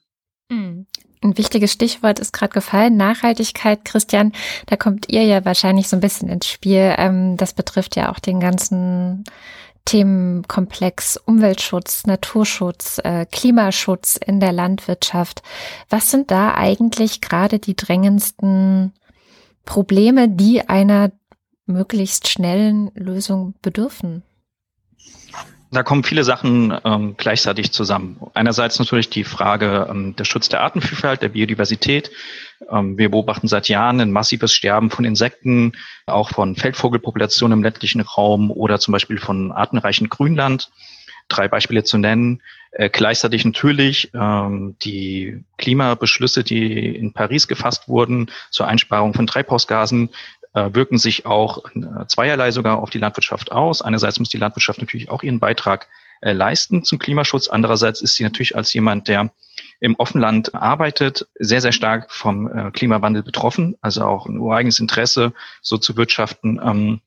Ein 1.24 1.38
wichtiges 1.38 1.72
Stichwort 1.72 2.20
ist 2.20 2.32
gerade 2.32 2.54
gefallen, 2.54 2.96
Nachhaltigkeit. 2.96 3.84
Christian, 3.86 4.34
da 4.68 4.76
kommt 4.76 5.10
ihr 5.10 5.24
ja 5.24 5.46
wahrscheinlich 5.46 5.88
so 5.88 5.98
ein 5.98 6.02
bisschen 6.02 6.30
ins 6.30 6.48
Spiel. 6.48 6.94
Ähm, 6.98 7.38
das 7.38 7.54
betrifft 7.54 7.96
ja 7.96 8.12
auch 8.12 8.20
den 8.20 8.40
ganzen 8.40 9.24
Themenkomplex 9.86 11.18
Umweltschutz, 11.18 12.06
Naturschutz, 12.06 13.00
äh, 13.04 13.26
Klimaschutz 13.26 14.18
in 14.18 14.40
der 14.40 14.52
Landwirtschaft. 14.52 15.42
Was 15.90 16.12
sind 16.12 16.30
da 16.30 16.54
eigentlich 16.56 17.22
gerade 17.22 17.58
die 17.58 17.76
drängendsten 17.76 18.94
Probleme, 19.64 20.30
die 20.30 20.68
einer 20.68 21.12
möglichst 21.66 22.28
schnellen 22.28 22.92
Lösung 22.96 23.54
bedürfen? 23.62 24.24
Da 25.72 25.84
kommen 25.84 26.04
viele 26.04 26.24
Sachen 26.24 26.78
ähm, 26.86 27.16
gleichzeitig 27.18 27.74
zusammen. 27.74 28.20
Einerseits 28.34 28.80
natürlich 28.80 29.10
die 29.10 29.26
Frage 29.26 29.88
ähm, 29.90 30.16
der 30.16 30.24
Schutz 30.24 30.48
der 30.48 30.62
Artenvielfalt, 30.62 31.22
der 31.22 31.30
Biodiversität. 31.30 32.10
Ähm, 32.72 32.98
wir 32.98 33.12
beobachten 33.12 33.50
seit 33.50 33.68
Jahren 33.68 34.00
ein 34.00 34.12
massives 34.12 34.54
Sterben 34.54 34.90
von 34.90 35.04
Insekten, 35.04 35.74
auch 36.06 36.30
von 36.30 36.56
Feldvogelpopulationen 36.56 37.58
im 37.58 37.64
ländlichen 37.64 38.00
Raum 38.00 38.50
oder 38.50 38.80
zum 38.80 38.94
Beispiel 38.94 39.18
von 39.18 39.52
artenreichen 39.52 40.08
Grünland. 40.08 40.70
Drei 41.28 41.50
Beispiele 41.50 41.84
zu 41.84 41.98
nennen. 41.98 42.42
Äh, 42.72 42.90
gleichzeitig 42.90 43.44
natürlich 43.44 44.12
ähm, 44.14 44.78
die 44.82 45.44
Klimabeschlüsse, 45.58 46.46
die 46.46 46.96
in 46.96 47.12
Paris 47.12 47.50
gefasst 47.50 47.90
wurden 47.90 48.32
zur 48.52 48.68
Einsparung 48.68 49.14
von 49.14 49.28
Treibhausgasen, 49.28 50.10
wirken 50.74 50.98
sich 50.98 51.26
auch 51.26 51.66
äh, 51.76 52.08
zweierlei 52.08 52.52
sogar 52.52 52.80
auf 52.80 52.90
die 52.90 53.00
Landwirtschaft 53.00 53.52
aus. 53.52 53.82
Einerseits 53.82 54.20
muss 54.20 54.30
die 54.30 54.38
Landwirtschaft 54.38 54.80
natürlich 54.80 55.10
auch 55.10 55.24
ihren 55.24 55.40
Beitrag 55.40 55.88
äh, 56.22 56.34
leisten 56.34 56.84
zum 56.84 57.00
Klimaschutz. 57.00 57.48
Andererseits 57.48 58.02
ist 58.02 58.16
sie 58.16 58.24
natürlich 58.24 58.56
als 58.56 58.74
jemand, 58.74 59.08
der 59.08 59.32
im 59.80 59.96
Offenland 59.96 60.56
arbeitet, 60.56 61.28
sehr, 61.36 61.62
sehr 61.62 61.72
stark 61.72 62.12
vom 62.12 62.48
äh, 62.48 62.72
Klimawandel 62.72 63.24
betroffen. 63.24 63.76
Also 63.82 64.04
auch 64.04 64.26
ein 64.26 64.40
ureigenes 64.40 64.80
Interesse, 64.80 65.34
so 65.62 65.78
zu 65.78 65.96
wirtschaften, 65.98 66.60
ähm, 66.64 67.02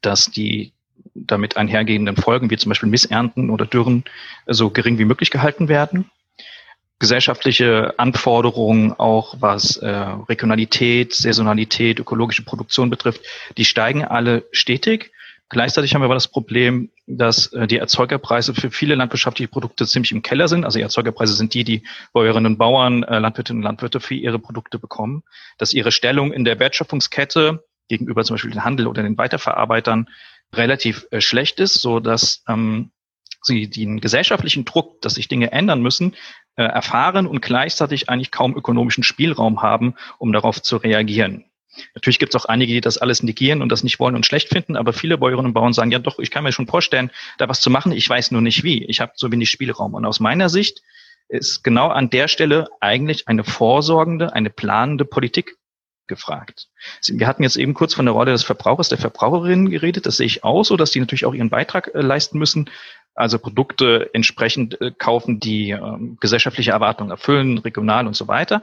dass 0.00 0.30
die 0.30 0.72
damit 1.14 1.56
einhergehenden 1.56 2.16
Folgen, 2.16 2.50
wie 2.50 2.56
zum 2.56 2.70
Beispiel 2.70 2.88
Missernten 2.88 3.50
oder 3.50 3.66
Dürren, 3.66 4.04
so 4.46 4.70
gering 4.70 4.98
wie 4.98 5.04
möglich 5.04 5.30
gehalten 5.30 5.68
werden 5.68 6.10
gesellschaftliche 7.02 7.98
Anforderungen, 7.98 8.92
auch 8.92 9.34
was 9.40 9.76
äh, 9.76 9.88
Regionalität, 9.88 11.12
Saisonalität, 11.12 11.98
ökologische 11.98 12.44
Produktion 12.44 12.90
betrifft, 12.90 13.22
die 13.58 13.64
steigen 13.64 14.04
alle 14.04 14.44
stetig. 14.52 15.10
Gleichzeitig 15.48 15.92
haben 15.92 16.00
wir 16.00 16.04
aber 16.04 16.14
das 16.14 16.28
Problem, 16.28 16.90
dass 17.08 17.52
äh, 17.54 17.66
die 17.66 17.78
Erzeugerpreise 17.78 18.54
für 18.54 18.70
viele 18.70 18.94
landwirtschaftliche 18.94 19.48
Produkte 19.50 19.84
ziemlich 19.84 20.12
im 20.12 20.22
Keller 20.22 20.46
sind. 20.46 20.64
Also 20.64 20.78
die 20.78 20.84
Erzeugerpreise 20.84 21.34
sind 21.34 21.54
die, 21.54 21.64
die 21.64 21.82
Bäuerinnen 22.12 22.52
und 22.52 22.58
Bauern, 22.58 23.02
äh, 23.02 23.18
Landwirtinnen 23.18 23.62
und 23.62 23.64
Landwirte 23.64 23.98
für 23.98 24.14
ihre 24.14 24.38
Produkte 24.38 24.78
bekommen. 24.78 25.24
Dass 25.58 25.74
ihre 25.74 25.90
Stellung 25.90 26.32
in 26.32 26.44
der 26.44 26.60
Wertschöpfungskette 26.60 27.64
gegenüber 27.88 28.22
zum 28.22 28.34
Beispiel 28.34 28.52
den 28.52 28.64
Handel 28.64 28.86
oder 28.86 29.02
den 29.02 29.18
Weiterverarbeitern 29.18 30.08
relativ 30.54 31.08
äh, 31.10 31.20
schlecht 31.20 31.58
ist, 31.58 31.80
so 31.80 31.98
dass 31.98 32.44
ähm, 32.46 32.92
sie 33.42 33.68
den 33.68 34.00
gesellschaftlichen 34.00 34.64
Druck, 34.64 35.00
dass 35.02 35.14
sich 35.14 35.28
Dinge 35.28 35.52
ändern 35.52 35.82
müssen, 35.82 36.14
äh, 36.56 36.64
erfahren 36.64 37.26
und 37.26 37.42
gleichzeitig 37.42 38.08
eigentlich 38.08 38.30
kaum 38.30 38.56
ökonomischen 38.56 39.04
Spielraum 39.04 39.62
haben, 39.62 39.94
um 40.18 40.32
darauf 40.32 40.60
zu 40.62 40.76
reagieren. 40.76 41.44
Natürlich 41.94 42.18
gibt 42.18 42.34
es 42.34 42.40
auch 42.40 42.46
einige, 42.46 42.74
die 42.74 42.80
das 42.80 42.98
alles 42.98 43.22
negieren 43.22 43.62
und 43.62 43.70
das 43.70 43.82
nicht 43.82 43.98
wollen 43.98 44.14
und 44.14 44.26
schlecht 44.26 44.48
finden, 44.48 44.76
aber 44.76 44.92
viele 44.92 45.16
Bäuerinnen 45.16 45.46
und 45.46 45.54
Bauern 45.54 45.72
sagen, 45.72 45.90
ja 45.90 45.98
doch, 45.98 46.18
ich 46.18 46.30
kann 46.30 46.44
mir 46.44 46.52
schon 46.52 46.66
vorstellen, 46.66 47.10
da 47.38 47.48
was 47.48 47.60
zu 47.60 47.70
machen, 47.70 47.92
ich 47.92 48.08
weiß 48.08 48.30
nur 48.30 48.42
nicht 48.42 48.62
wie. 48.62 48.84
Ich 48.84 49.00
habe 49.00 49.12
so 49.14 49.32
wenig 49.32 49.50
Spielraum. 49.50 49.94
Und 49.94 50.04
aus 50.04 50.20
meiner 50.20 50.48
Sicht 50.48 50.82
ist 51.28 51.64
genau 51.64 51.88
an 51.88 52.10
der 52.10 52.28
Stelle 52.28 52.68
eigentlich 52.80 53.28
eine 53.28 53.44
vorsorgende, 53.44 54.34
eine 54.34 54.50
planende 54.50 55.06
Politik 55.06 55.56
gefragt. 56.06 56.68
Wir 57.08 57.26
hatten 57.26 57.42
jetzt 57.42 57.56
eben 57.56 57.72
kurz 57.72 57.94
von 57.94 58.04
der 58.04 58.12
Rolle 58.12 58.32
des 58.32 58.44
Verbrauchers, 58.44 58.90
der 58.90 58.98
Verbraucherinnen 58.98 59.70
geredet. 59.70 60.04
Das 60.04 60.18
sehe 60.18 60.26
ich 60.26 60.44
auch 60.44 60.64
so, 60.64 60.76
dass 60.76 60.90
die 60.90 61.00
natürlich 61.00 61.24
auch 61.24 61.32
ihren 61.32 61.48
Beitrag 61.48 61.94
äh, 61.94 62.02
leisten 62.02 62.38
müssen 62.38 62.68
also 63.14 63.38
Produkte 63.38 64.10
entsprechend 64.14 64.80
äh, 64.80 64.90
kaufen, 64.96 65.38
die 65.40 65.70
ähm, 65.70 66.16
gesellschaftliche 66.20 66.70
Erwartungen 66.70 67.10
erfüllen, 67.10 67.58
regional 67.58 68.06
und 68.06 68.16
so 68.16 68.28
weiter. 68.28 68.62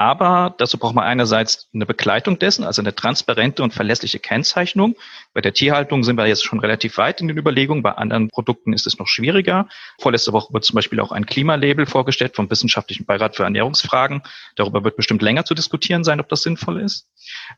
Aber 0.00 0.54
dazu 0.58 0.78
braucht 0.78 0.94
man 0.94 1.04
einerseits 1.04 1.68
eine 1.74 1.84
Begleitung 1.84 2.38
dessen, 2.38 2.62
also 2.62 2.80
eine 2.80 2.94
transparente 2.94 3.64
und 3.64 3.74
verlässliche 3.74 4.20
Kennzeichnung. 4.20 4.94
Bei 5.34 5.40
der 5.40 5.52
Tierhaltung 5.52 6.04
sind 6.04 6.16
wir 6.16 6.26
jetzt 6.28 6.44
schon 6.44 6.60
relativ 6.60 6.98
weit 6.98 7.20
in 7.20 7.26
den 7.26 7.36
Überlegungen. 7.36 7.82
Bei 7.82 7.90
anderen 7.92 8.28
Produkten 8.28 8.72
ist 8.72 8.86
es 8.86 9.00
noch 9.00 9.08
schwieriger. 9.08 9.68
Vorletzte 10.00 10.32
Woche 10.32 10.52
wurde 10.52 10.64
zum 10.64 10.76
Beispiel 10.76 11.00
auch 11.00 11.10
ein 11.10 11.26
Klimalabel 11.26 11.84
vorgestellt 11.84 12.36
vom 12.36 12.48
Wissenschaftlichen 12.48 13.06
Beirat 13.06 13.34
für 13.34 13.42
Ernährungsfragen. 13.42 14.22
Darüber 14.54 14.84
wird 14.84 14.94
bestimmt 14.94 15.20
länger 15.20 15.44
zu 15.44 15.54
diskutieren 15.54 16.04
sein, 16.04 16.20
ob 16.20 16.28
das 16.28 16.42
sinnvoll 16.42 16.80
ist. 16.80 17.08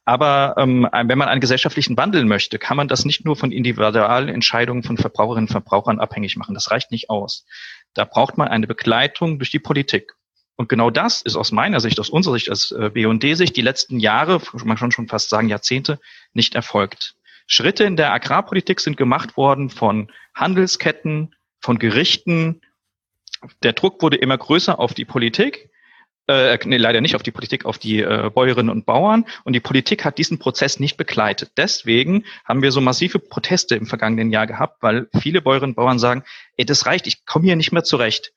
Aber 0.07 0.55
ähm, 0.57 0.89
wenn 0.91 1.19
man 1.19 1.29
einen 1.29 1.43
gesellschaftlichen 1.43 1.99
Wandel 1.99 2.25
möchte, 2.25 2.59
kann 2.59 2.79
man 2.79 2.89
das 2.89 3.05
nicht 3.05 3.23
nur 3.27 3.37
von 3.37 3.53
individualen 3.53 4.31
Entscheidungen 4.31 4.83
von 4.83 4.97
Verbraucherinnen 4.97 5.49
und 5.49 5.53
Verbrauchern 5.53 6.01
abhängig 6.01 6.39
machen. 6.39 6.55
Das 6.55 6.71
reicht 6.71 6.91
nicht 6.91 7.11
aus. 7.11 7.45
Da 7.93 8.07
braucht 8.07 8.39
man 8.39 8.49
eine 8.49 8.67
Begleitung 8.67 9.39
durch 9.39 9.51
die 9.51 9.59
Politik. 9.59 10.15
Und 10.61 10.69
genau 10.69 10.91
das 10.91 11.23
ist 11.23 11.37
aus 11.37 11.53
meiner 11.53 11.81
Sicht, 11.81 11.99
aus 12.01 12.11
unserer 12.11 12.35
Sicht, 12.35 12.51
als 12.51 12.71
äh, 12.71 12.91
BD-Sicht, 12.91 13.57
die 13.57 13.63
letzten 13.63 13.99
Jahre, 13.99 14.43
man 14.63 14.77
kann 14.77 14.93
schon 14.93 15.09
fast 15.09 15.31
sagen 15.31 15.49
Jahrzehnte, 15.49 15.99
nicht 16.35 16.55
erfolgt. 16.55 17.15
Schritte 17.47 17.85
in 17.85 17.97
der 17.97 18.13
Agrarpolitik 18.13 18.79
sind 18.81 18.99
gemacht 18.99 19.39
worden 19.39 19.71
von 19.71 20.13
Handelsketten, 20.35 21.35
von 21.61 21.79
Gerichten. 21.79 22.61
Der 23.63 23.73
Druck 23.73 24.03
wurde 24.03 24.19
immer 24.19 24.37
größer 24.37 24.79
auf 24.79 24.93
die 24.93 25.07
Politik. 25.07 25.71
Äh, 26.27 26.59
nee, 26.67 26.77
leider 26.77 27.01
nicht 27.01 27.17
auf 27.17 27.23
die 27.23 27.33
Politik, 27.33 27.65
auf 27.65 27.79
die 27.79 28.03
äh, 28.03 28.29
Bäuerinnen 28.29 28.69
und 28.69 28.85
Bauern. 28.85 29.25
Und 29.45 29.55
die 29.55 29.61
Politik 29.61 30.05
hat 30.05 30.19
diesen 30.19 30.39
Prozess 30.39 30.79
nicht 30.79 30.99
begleitet. 30.99 31.53
Deswegen 31.57 32.27
haben 32.45 32.61
wir 32.61 32.71
so 32.71 32.83
massive 32.83 33.19
Proteste 33.19 33.77
im 33.77 33.87
vergangenen 33.87 34.31
Jahr 34.31 34.47
gehabt, 34.47 34.83
weil 34.83 35.09
viele 35.23 35.41
Bäuerinnen 35.41 35.71
und 35.71 35.77
Bauern 35.77 35.99
sagen, 35.99 36.23
ey, 36.59 36.67
das 36.67 36.85
reicht, 36.85 37.07
ich 37.07 37.25
komme 37.25 37.47
hier 37.47 37.57
nicht 37.57 37.73
mehr 37.73 37.83
zurecht. 37.83 38.35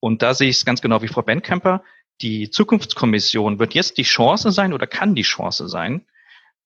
Und 0.00 0.22
da 0.22 0.34
sehe 0.34 0.48
ich 0.48 0.56
es 0.56 0.64
ganz 0.64 0.80
genau 0.80 1.02
wie 1.02 1.08
Frau 1.08 1.22
Benkamper. 1.22 1.82
Die 2.20 2.50
Zukunftskommission 2.50 3.58
wird 3.58 3.74
jetzt 3.74 3.98
die 3.98 4.02
Chance 4.02 4.50
sein 4.50 4.72
oder 4.72 4.86
kann 4.86 5.14
die 5.14 5.22
Chance 5.22 5.68
sein, 5.68 6.06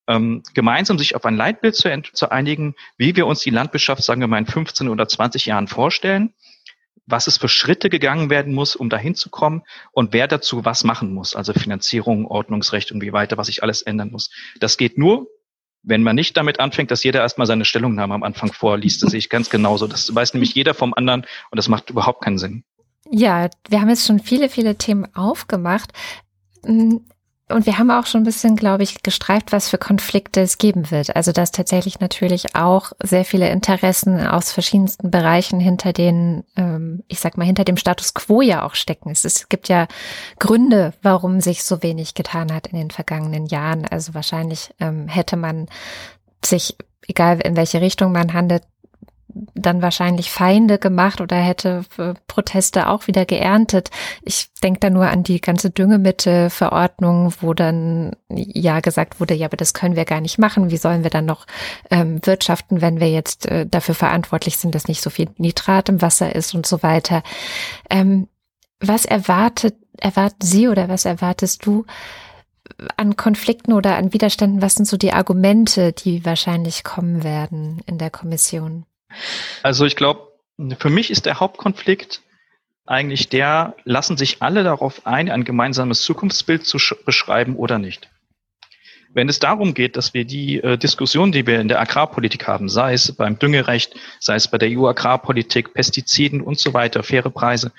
ähm, 0.07 0.43
gemeinsam 0.53 0.97
sich 0.97 1.15
auf 1.15 1.25
ein 1.25 1.35
Leitbild 1.35 1.75
zu, 1.75 1.89
zu 2.13 2.31
einigen, 2.31 2.75
wie 2.97 3.15
wir 3.15 3.27
uns 3.27 3.41
die 3.41 3.49
Landwirtschaft, 3.49 4.03
sagen 4.03 4.21
wir 4.21 4.27
mal, 4.27 4.37
in 4.37 4.45
15 4.45 4.89
oder 4.89 5.07
20 5.07 5.45
Jahren 5.45 5.67
vorstellen, 5.67 6.33
was 7.05 7.27
es 7.27 7.37
für 7.37 7.49
Schritte 7.49 7.89
gegangen 7.89 8.29
werden 8.29 8.53
muss, 8.53 8.75
um 8.75 8.89
dahin 8.89 9.15
zu 9.15 9.29
kommen 9.29 9.63
und 9.91 10.13
wer 10.13 10.27
dazu 10.27 10.63
was 10.65 10.83
machen 10.83 11.13
muss, 11.13 11.35
also 11.35 11.53
Finanzierung, 11.53 12.25
Ordnungsrecht 12.25 12.91
und 12.91 13.01
wie 13.01 13.13
weiter, 13.13 13.37
was 13.37 13.47
sich 13.47 13.63
alles 13.63 13.81
ändern 13.81 14.11
muss. 14.11 14.29
Das 14.59 14.77
geht 14.77 14.97
nur, 14.97 15.27
wenn 15.83 16.03
man 16.03 16.15
nicht 16.15 16.37
damit 16.37 16.59
anfängt, 16.59 16.91
dass 16.91 17.03
jeder 17.03 17.21
erstmal 17.21 17.47
seine 17.47 17.65
Stellungnahme 17.65 18.13
am 18.13 18.23
Anfang 18.23 18.53
vorliest. 18.53 19.01
Das 19.03 19.11
sehe 19.11 19.17
ich 19.17 19.29
ganz 19.29 19.49
genauso. 19.49 19.87
Das 19.87 20.13
weiß 20.13 20.33
nämlich 20.33 20.53
jeder 20.53 20.73
vom 20.73 20.93
anderen 20.93 21.21
und 21.21 21.57
das 21.57 21.67
macht 21.67 21.89
überhaupt 21.89 22.23
keinen 22.23 22.37
Sinn. 22.37 22.63
Ja, 23.11 23.49
wir 23.67 23.81
haben 23.81 23.89
jetzt 23.89 24.05
schon 24.05 24.19
viele, 24.19 24.47
viele 24.49 24.77
Themen 24.77 25.13
aufgemacht. 25.13 25.91
Mm, 26.63 26.97
und 27.49 27.65
wir 27.65 27.77
haben 27.77 27.91
auch 27.91 28.05
schon 28.05 28.21
ein 28.21 28.25
bisschen, 28.25 28.55
glaube 28.55 28.83
ich, 28.83 29.03
gestreift, 29.03 29.51
was 29.51 29.69
für 29.69 29.77
Konflikte 29.77 30.39
es 30.39 30.57
geben 30.57 30.89
wird. 30.89 31.13
Also 31.13 31.33
dass 31.33 31.51
tatsächlich 31.51 31.99
natürlich 31.99 32.55
auch 32.55 32.93
sehr 33.03 33.25
viele 33.25 33.49
Interessen 33.49 34.25
aus 34.25 34.53
verschiedensten 34.53 35.11
Bereichen 35.11 35.59
hinter 35.59 35.91
den, 35.91 36.45
ähm, 36.55 37.03
ich 37.09 37.19
sag 37.19 37.37
mal, 37.37 37.43
hinter 37.43 37.65
dem 37.65 37.75
Status 37.75 38.13
quo 38.13 38.41
ja 38.41 38.65
auch 38.65 38.75
stecken. 38.75 39.11
Es, 39.11 39.49
gibt 39.49 39.67
ja 39.67 39.87
Gründe, 40.39 40.93
warum 41.01 41.41
sich 41.41 41.63
so 41.65 41.83
wenig 41.83 42.13
getan 42.13 42.53
hat 42.53 42.67
in 42.67 42.77
den 42.77 42.91
vergangenen 42.91 43.45
Jahren. 43.45 43.85
Also 43.85 44.13
wahrscheinlich 44.13 44.73
ähm, 44.79 45.09
hätte 45.09 45.35
man 45.35 45.67
sich, 46.45 46.77
egal 47.07 47.41
in 47.41 47.57
welche 47.57 47.81
Richtung 47.81 48.13
man 48.13 48.33
handelt, 48.33 48.63
dann 49.53 49.81
wahrscheinlich 49.81 50.31
Feinde 50.31 50.77
gemacht 50.77 51.21
oder 51.21 51.35
hätte 51.35 51.83
äh, 51.97 52.13
Proteste 52.27 52.87
auch 52.87 53.07
wieder 53.07 53.25
geerntet. 53.25 53.89
Ich 54.23 54.49
denke 54.63 54.79
da 54.79 54.89
nur 54.89 55.07
an 55.07 55.23
die 55.23 55.41
ganze 55.41 55.69
Düngemittelverordnung, 55.69 57.33
wo 57.41 57.53
dann 57.53 58.15
ja 58.29 58.79
gesagt 58.79 59.19
wurde, 59.19 59.33
ja, 59.33 59.47
aber 59.47 59.57
das 59.57 59.73
können 59.73 59.95
wir 59.95 60.05
gar 60.05 60.21
nicht 60.21 60.37
machen. 60.37 60.71
Wie 60.71 60.77
sollen 60.77 61.03
wir 61.03 61.09
dann 61.09 61.25
noch 61.25 61.45
ähm, 61.89 62.19
wirtschaften, 62.25 62.81
wenn 62.81 62.99
wir 62.99 63.09
jetzt 63.09 63.45
äh, 63.45 63.65
dafür 63.65 63.95
verantwortlich 63.95 64.57
sind, 64.57 64.75
dass 64.75 64.87
nicht 64.87 65.01
so 65.01 65.09
viel 65.09 65.29
Nitrat 65.37 65.89
im 65.89 66.01
Wasser 66.01 66.35
ist 66.35 66.53
und 66.53 66.65
so 66.65 66.83
weiter. 66.83 67.23
Ähm, 67.89 68.27
was 68.79 69.05
erwartet, 69.05 69.75
erwarten 69.97 70.45
Sie 70.45 70.67
oder 70.67 70.89
was 70.89 71.05
erwartest 71.05 71.65
du 71.65 71.85
an 72.97 73.15
Konflikten 73.15 73.73
oder 73.73 73.95
an 73.95 74.13
Widerständen? 74.13 74.61
Was 74.61 74.75
sind 74.75 74.85
so 74.85 74.97
die 74.97 75.13
Argumente, 75.13 75.93
die 75.93 76.25
wahrscheinlich 76.25 76.83
kommen 76.83 77.23
werden 77.23 77.81
in 77.85 77.97
der 77.97 78.09
Kommission? 78.09 78.85
Also 79.63 79.85
ich 79.85 79.95
glaube, 79.95 80.31
für 80.77 80.89
mich 80.89 81.11
ist 81.11 81.25
der 81.25 81.39
Hauptkonflikt 81.39 82.21
eigentlich 82.85 83.29
der, 83.29 83.75
lassen 83.83 84.17
sich 84.17 84.41
alle 84.41 84.63
darauf 84.63 85.05
ein, 85.05 85.29
ein 85.29 85.43
gemeinsames 85.43 86.01
Zukunftsbild 86.01 86.65
zu 86.65 86.77
beschreiben 87.05 87.55
oder 87.55 87.79
nicht. 87.79 88.09
Wenn 89.13 89.27
es 89.27 89.39
darum 89.39 89.73
geht, 89.73 89.97
dass 89.97 90.13
wir 90.13 90.25
die 90.25 90.61
äh, 90.61 90.77
Diskussion, 90.77 91.31
die 91.31 91.45
wir 91.45 91.59
in 91.59 91.67
der 91.67 91.81
Agrarpolitik 91.81 92.47
haben, 92.47 92.69
sei 92.69 92.93
es 92.93 93.11
beim 93.11 93.37
Düngerecht, 93.37 93.93
sei 94.19 94.35
es 94.35 94.49
bei 94.49 94.57
der 94.57 94.69
EU-Agrarpolitik, 94.69 95.73
Pestiziden 95.73 96.41
und 96.41 96.59
so 96.59 96.73
weiter, 96.73 97.03
faire 97.03 97.29
Preise, 97.29 97.71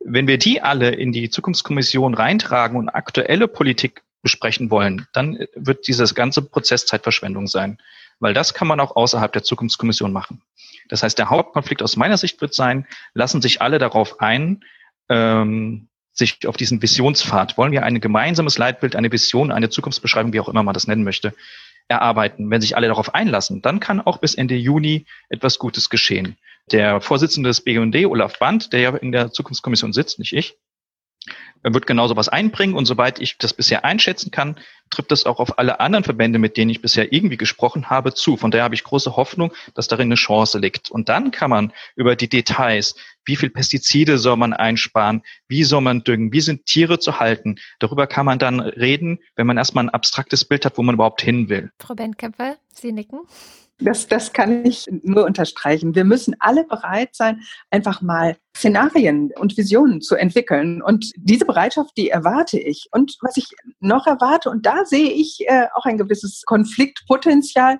wenn 0.00 0.26
wir 0.26 0.38
die 0.38 0.62
alle 0.62 0.90
in 0.90 1.12
die 1.12 1.28
Zukunftskommission 1.28 2.14
reintragen 2.14 2.78
und 2.78 2.88
aktuelle 2.88 3.48
Politik 3.48 4.02
besprechen 4.22 4.70
wollen, 4.70 5.06
dann 5.12 5.46
wird 5.54 5.86
dieses 5.88 6.14
ganze 6.14 6.42
Prozess 6.42 6.86
Zeitverschwendung 6.86 7.46
sein, 7.46 7.78
weil 8.18 8.34
das 8.34 8.54
kann 8.54 8.68
man 8.68 8.80
auch 8.80 8.96
außerhalb 8.96 9.32
der 9.32 9.42
Zukunftskommission 9.42 10.12
machen. 10.12 10.42
Das 10.88 11.02
heißt, 11.02 11.18
der 11.18 11.30
Hauptkonflikt 11.30 11.82
aus 11.82 11.96
meiner 11.96 12.16
Sicht 12.16 12.40
wird 12.40 12.54
sein, 12.54 12.86
lassen 13.14 13.42
sich 13.42 13.62
alle 13.62 13.78
darauf 13.78 14.20
ein, 14.20 14.64
ähm, 15.08 15.88
sich 16.12 16.46
auf 16.46 16.56
diesen 16.56 16.82
Visionspfad, 16.82 17.56
wollen 17.56 17.72
wir 17.72 17.84
ein 17.84 18.00
gemeinsames 18.00 18.58
Leitbild, 18.58 18.96
eine 18.96 19.12
Vision, 19.12 19.52
eine 19.52 19.70
Zukunftsbeschreibung, 19.70 20.32
wie 20.32 20.40
auch 20.40 20.48
immer 20.48 20.62
man 20.62 20.74
das 20.74 20.86
nennen 20.86 21.04
möchte, 21.04 21.32
erarbeiten. 21.86 22.50
Wenn 22.50 22.60
sich 22.60 22.76
alle 22.76 22.88
darauf 22.88 23.14
einlassen, 23.14 23.62
dann 23.62 23.80
kann 23.80 24.00
auch 24.00 24.18
bis 24.18 24.34
Ende 24.34 24.56
Juni 24.56 25.06
etwas 25.28 25.58
Gutes 25.58 25.90
geschehen. 25.90 26.36
Der 26.70 27.00
Vorsitzende 27.00 27.48
des 27.48 27.62
BUND, 27.62 27.96
Olaf 28.06 28.38
Band, 28.38 28.72
der 28.72 28.80
ja 28.80 28.96
in 28.96 29.12
der 29.12 29.32
Zukunftskommission 29.32 29.92
sitzt, 29.92 30.18
nicht 30.18 30.34
ich, 30.34 30.58
wird 31.62 31.86
genau 31.86 32.06
sowas 32.06 32.28
einbringen 32.28 32.74
und 32.74 32.86
soweit 32.86 33.20
ich 33.20 33.38
das 33.38 33.54
bisher 33.54 33.84
einschätzen 33.84 34.30
kann, 34.30 34.56
trifft 34.90 35.10
das 35.10 35.26
auch 35.26 35.40
auf 35.40 35.58
alle 35.58 35.80
anderen 35.80 36.04
Verbände, 36.04 36.38
mit 36.38 36.56
denen 36.56 36.70
ich 36.70 36.82
bisher 36.82 37.12
irgendwie 37.12 37.36
gesprochen 37.36 37.90
habe, 37.90 38.14
zu. 38.14 38.36
Von 38.36 38.50
daher 38.50 38.64
habe 38.64 38.74
ich 38.74 38.84
große 38.84 39.16
Hoffnung, 39.16 39.52
dass 39.74 39.88
darin 39.88 40.08
eine 40.08 40.14
Chance 40.14 40.58
liegt. 40.58 40.90
Und 40.90 41.08
dann 41.08 41.30
kann 41.30 41.50
man 41.50 41.72
über 41.96 42.16
die 42.16 42.28
Details, 42.28 42.94
wie 43.24 43.36
viel 43.36 43.50
Pestizide 43.50 44.18
soll 44.18 44.36
man 44.36 44.52
einsparen, 44.52 45.22
wie 45.48 45.64
soll 45.64 45.82
man 45.82 46.02
düngen, 46.02 46.32
wie 46.32 46.40
sind 46.40 46.66
Tiere 46.66 46.98
zu 46.98 47.20
halten, 47.20 47.56
darüber 47.78 48.06
kann 48.06 48.26
man 48.26 48.38
dann 48.38 48.60
reden, 48.60 49.18
wenn 49.36 49.46
man 49.46 49.58
erstmal 49.58 49.84
ein 49.84 49.90
abstraktes 49.90 50.44
Bild 50.44 50.64
hat, 50.64 50.78
wo 50.78 50.82
man 50.82 50.94
überhaupt 50.94 51.20
hin 51.20 51.48
will. 51.48 51.70
Frau 51.78 51.94
Benkämpfer, 51.94 52.56
Sie 52.72 52.92
nicken. 52.92 53.20
Das, 53.80 54.08
das 54.08 54.32
kann 54.32 54.64
ich 54.64 54.86
nur 54.90 55.24
unterstreichen. 55.24 55.94
Wir 55.94 56.04
müssen 56.04 56.34
alle 56.40 56.64
bereit 56.64 57.10
sein, 57.12 57.42
einfach 57.70 58.02
mal 58.02 58.36
Szenarien 58.56 59.30
und 59.38 59.56
Visionen 59.56 60.00
zu 60.00 60.16
entwickeln. 60.16 60.82
Und 60.82 61.12
diese 61.16 61.44
Bereitschaft, 61.44 61.96
die 61.96 62.10
erwarte 62.10 62.58
ich. 62.58 62.88
Und 62.90 63.16
was 63.20 63.36
ich 63.36 63.46
noch 63.78 64.08
erwarte, 64.08 64.50
und 64.50 64.66
da 64.66 64.77
sehe 64.84 65.10
ich 65.10 65.40
äh, 65.46 65.66
auch 65.74 65.84
ein 65.84 65.98
gewisses 65.98 66.42
Konfliktpotenzial. 66.44 67.78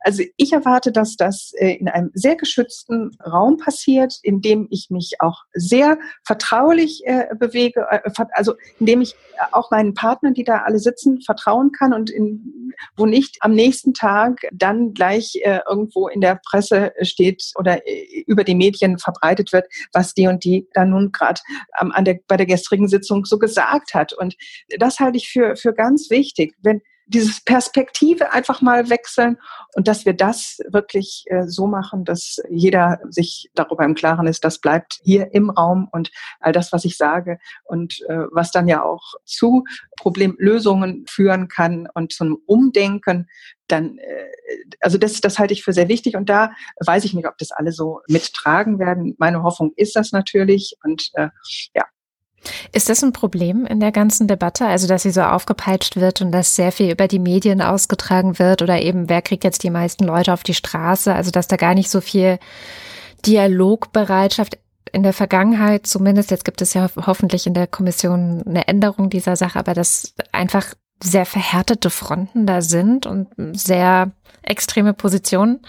Also 0.00 0.22
ich 0.36 0.52
erwarte, 0.52 0.92
dass 0.92 1.16
das 1.16 1.52
äh, 1.56 1.74
in 1.74 1.88
einem 1.88 2.10
sehr 2.14 2.36
geschützten 2.36 3.16
Raum 3.24 3.56
passiert, 3.58 4.18
in 4.22 4.40
dem 4.40 4.66
ich 4.70 4.90
mich 4.90 5.20
auch 5.20 5.42
sehr 5.52 5.98
vertraulich 6.24 7.02
äh, 7.06 7.28
bewege, 7.38 7.86
äh, 7.90 8.00
also 8.32 8.54
in 8.78 8.86
dem 8.86 9.00
ich 9.00 9.14
auch 9.52 9.70
meinen 9.70 9.94
Partnern, 9.94 10.34
die 10.34 10.44
da 10.44 10.62
alle 10.62 10.78
sitzen, 10.78 11.20
vertrauen 11.22 11.72
kann 11.72 11.92
und 11.92 12.10
in, 12.10 12.72
wo 12.96 13.06
nicht 13.06 13.38
am 13.40 13.52
nächsten 13.52 13.94
Tag 13.94 14.46
dann 14.52 14.94
gleich 14.94 15.36
äh, 15.42 15.60
irgendwo 15.68 16.08
in 16.08 16.20
der 16.20 16.40
Presse 16.44 16.92
steht 17.02 17.52
oder 17.56 17.86
äh, 17.86 18.24
über 18.26 18.44
die 18.44 18.54
Medien 18.54 18.98
verbreitet 18.98 19.52
wird, 19.52 19.66
was 19.92 20.14
die 20.14 20.26
und 20.26 20.44
die 20.44 20.68
dann 20.74 20.90
nun 20.90 21.12
gerade 21.12 21.40
ähm, 21.80 21.92
bei 22.26 22.36
der 22.36 22.46
gestrigen 22.46 22.88
Sitzung 22.88 23.24
so 23.24 23.38
gesagt 23.38 23.94
hat. 23.94 24.12
Und 24.12 24.36
das 24.78 25.00
halte 25.00 25.16
ich 25.16 25.28
für, 25.28 25.56
für 25.56 25.72
ganz 25.72 26.10
wichtig. 26.10 26.33
Wenn 26.62 26.80
dieses 27.06 27.42
Perspektive 27.42 28.32
einfach 28.32 28.62
mal 28.62 28.88
wechseln 28.88 29.38
und 29.74 29.88
dass 29.88 30.06
wir 30.06 30.14
das 30.14 30.58
wirklich 30.70 31.24
äh, 31.26 31.46
so 31.46 31.66
machen, 31.66 32.04
dass 32.04 32.38
jeder 32.48 32.98
sich 33.08 33.50
darüber 33.54 33.84
im 33.84 33.94
Klaren 33.94 34.26
ist, 34.26 34.44
das 34.44 34.58
bleibt 34.58 35.00
hier 35.02 35.34
im 35.34 35.50
Raum 35.50 35.88
und 35.92 36.10
all 36.40 36.52
das, 36.52 36.72
was 36.72 36.84
ich 36.84 36.96
sage 36.96 37.38
und 37.64 38.00
äh, 38.08 38.24
was 38.32 38.50
dann 38.50 38.68
ja 38.68 38.82
auch 38.82 39.14
zu 39.24 39.64
Problemlösungen 39.96 41.04
führen 41.06 41.48
kann 41.48 41.88
und 41.92 42.12
zum 42.12 42.38
Umdenken, 42.46 43.28
dann, 43.68 43.98
äh, 43.98 44.26
also 44.80 44.96
das, 44.96 45.20
das 45.20 45.38
halte 45.38 45.52
ich 45.52 45.62
für 45.62 45.72
sehr 45.72 45.88
wichtig 45.88 46.16
und 46.16 46.28
da 46.30 46.52
weiß 46.84 47.04
ich 47.04 47.12
nicht, 47.12 47.26
ob 47.26 47.36
das 47.38 47.52
alle 47.52 47.72
so 47.72 48.00
mittragen 48.08 48.78
werden. 48.78 49.14
Meine 49.18 49.42
Hoffnung 49.42 49.72
ist 49.76 49.94
das 49.94 50.12
natürlich 50.12 50.76
und 50.82 51.10
äh, 51.14 51.28
ja, 51.74 51.84
ist 52.72 52.88
das 52.88 53.02
ein 53.02 53.12
Problem 53.12 53.66
in 53.66 53.80
der 53.80 53.92
ganzen 53.92 54.26
Debatte? 54.26 54.66
Also, 54.66 54.86
dass 54.86 55.02
sie 55.02 55.10
so 55.10 55.22
aufgepeitscht 55.22 55.96
wird 55.96 56.20
und 56.20 56.32
dass 56.32 56.56
sehr 56.56 56.72
viel 56.72 56.90
über 56.90 57.08
die 57.08 57.18
Medien 57.18 57.62
ausgetragen 57.62 58.38
wird 58.38 58.62
oder 58.62 58.80
eben, 58.80 59.08
wer 59.08 59.22
kriegt 59.22 59.44
jetzt 59.44 59.62
die 59.62 59.70
meisten 59.70 60.04
Leute 60.04 60.32
auf 60.32 60.42
die 60.42 60.54
Straße? 60.54 61.14
Also, 61.14 61.30
dass 61.30 61.48
da 61.48 61.56
gar 61.56 61.74
nicht 61.74 61.90
so 61.90 62.00
viel 62.00 62.38
Dialogbereitschaft 63.26 64.58
in 64.92 65.02
der 65.02 65.12
Vergangenheit 65.12 65.86
zumindest, 65.86 66.30
jetzt 66.30 66.44
gibt 66.44 66.62
es 66.62 66.74
ja 66.74 66.88
hoffentlich 67.06 67.46
in 67.46 67.54
der 67.54 67.66
Kommission 67.66 68.42
eine 68.46 68.68
Änderung 68.68 69.10
dieser 69.10 69.34
Sache, 69.34 69.58
aber 69.58 69.74
dass 69.74 70.14
einfach 70.30 70.74
sehr 71.02 71.26
verhärtete 71.26 71.90
Fronten 71.90 72.46
da 72.46 72.62
sind 72.62 73.06
und 73.06 73.28
sehr 73.58 74.12
extreme 74.42 74.94
Positionen. 74.94 75.60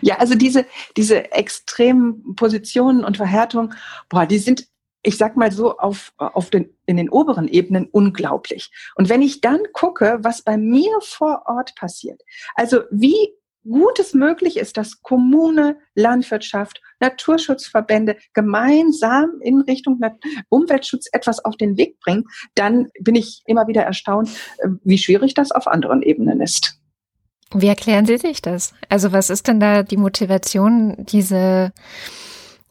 Ja, 0.00 0.18
also 0.18 0.34
diese, 0.34 0.66
diese 0.96 1.32
extremen 1.32 2.34
Positionen 2.34 3.04
und 3.04 3.18
Verhärtungen, 3.18 3.74
boah, 4.08 4.26
die 4.26 4.38
sind 4.38 4.66
ich 5.02 5.16
sag 5.16 5.36
mal 5.36 5.50
so, 5.50 5.78
auf, 5.78 6.12
auf 6.18 6.50
den, 6.50 6.76
in 6.86 6.96
den 6.96 7.08
oberen 7.08 7.48
Ebenen 7.48 7.88
unglaublich. 7.90 8.70
Und 8.96 9.08
wenn 9.08 9.22
ich 9.22 9.40
dann 9.40 9.60
gucke, 9.72 10.18
was 10.22 10.42
bei 10.42 10.56
mir 10.56 10.92
vor 11.00 11.42
Ort 11.46 11.74
passiert, 11.74 12.22
also 12.54 12.82
wie 12.90 13.34
gut 13.64 13.98
es 13.98 14.14
möglich 14.14 14.56
ist, 14.56 14.76
dass 14.76 15.02
Kommune, 15.02 15.78
Landwirtschaft, 15.94 16.80
Naturschutzverbände 16.98 18.16
gemeinsam 18.32 19.40
in 19.42 19.60
Richtung 19.60 20.00
Umweltschutz 20.48 21.06
etwas 21.12 21.44
auf 21.44 21.56
den 21.56 21.76
Weg 21.76 21.98
bringen, 22.00 22.24
dann 22.54 22.88
bin 23.00 23.14
ich 23.14 23.42
immer 23.46 23.66
wieder 23.68 23.82
erstaunt, 23.82 24.30
äh, 24.58 24.68
wie 24.82 24.98
schwierig 24.98 25.34
das 25.34 25.50
auf 25.50 25.66
anderen 25.66 26.02
Ebenen 26.02 26.40
ist. 26.40 26.78
Wie 27.52 27.66
erklären 27.66 28.06
Sie 28.06 28.16
sich 28.16 28.42
das? 28.42 28.74
Also 28.88 29.12
was 29.12 29.28
ist 29.28 29.48
denn 29.48 29.58
da 29.58 29.82
die 29.82 29.96
Motivation, 29.96 30.94
diese 30.98 31.72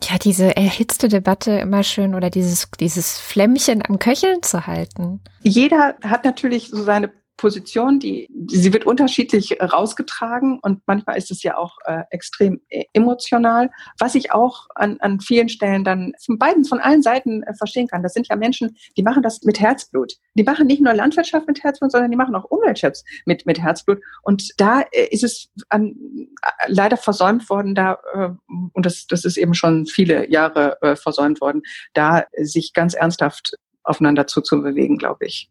ja, 0.02 0.18
diese 0.18 0.56
erhitzte 0.56 1.10
Debatte 1.10 1.52
immer 1.52 1.84
schön 1.84 2.16
oder 2.16 2.30
dieses, 2.30 2.70
dieses 2.80 3.20
Flämmchen 3.20 3.84
am 3.88 4.00
Köcheln 4.00 4.42
zu 4.42 4.66
halten. 4.66 5.22
Jeder 5.42 5.96
hat 6.04 6.24
natürlich 6.24 6.70
so 6.70 6.84
seine 6.84 7.12
Position, 7.40 8.00
die, 8.00 8.28
sie 8.50 8.74
wird 8.74 8.86
unterschiedlich 8.86 9.58
rausgetragen 9.62 10.60
und 10.60 10.82
manchmal 10.86 11.18
ist 11.18 11.32
es 11.32 11.42
ja 11.42 11.58
auch 11.58 11.78
äh, 11.86 12.04
extrem 12.12 12.60
äh, 12.68 12.84
emotional, 12.92 13.72
was 13.98 14.16
ich 14.16 14.34
auch 14.34 14.68
an, 14.76 14.98
an 15.00 15.22
vielen 15.22 15.48
Stellen 15.48 15.86
dann 15.86 16.14
von 16.24 16.38
beiden, 16.38 16.66
von 16.66 16.80
allen 16.80 17.02
Seiten 17.02 17.44
äh, 17.44 17.54
verstehen 17.54 17.88
kann. 17.88 18.04
Das 18.04 18.14
sind 18.14 18.28
ja 18.28 18.36
Menschen, 18.36 18.76
die 18.98 19.04
machen 19.04 19.24
das 19.24 19.44
mit 19.44 19.60
Herzblut. 19.60 20.16
Die 20.34 20.44
machen 20.44 20.68
nicht 20.68 20.82
nur 20.82 20.94
Landwirtschaft 20.94 21.48
mit 21.48 21.64
Herzblut, 21.64 21.94
sondern 21.94 22.12
die 22.12 22.18
machen 22.18 22.36
auch 22.36 22.44
Umweltschutz 22.44 23.06
mit, 23.26 23.46
mit 23.46 23.60
Herzblut. 23.60 24.00
Und 24.22 24.50
da 24.58 24.82
äh, 24.92 25.08
ist 25.10 25.24
es 25.24 25.50
an, 25.70 25.96
äh, 26.42 26.50
leider 26.68 26.98
versäumt 26.98 27.50
worden, 27.50 27.74
da, 27.74 28.00
äh, 28.14 28.30
und 28.74 28.86
das, 28.86 29.08
das 29.08 29.24
ist 29.24 29.38
eben 29.38 29.54
schon 29.54 29.86
viele 29.86 30.30
Jahre 30.30 30.78
versäumt 31.02 31.40
worden, 31.40 31.62
da 31.94 32.26
sich 32.38 32.74
ganz 32.74 32.94
ernsthaft 32.94 33.56
aufeinander 33.84 34.28
zuzubewegen, 34.28 34.98
glaube 34.98 35.26
ich. 35.26 35.50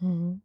Mhm. 0.00 0.42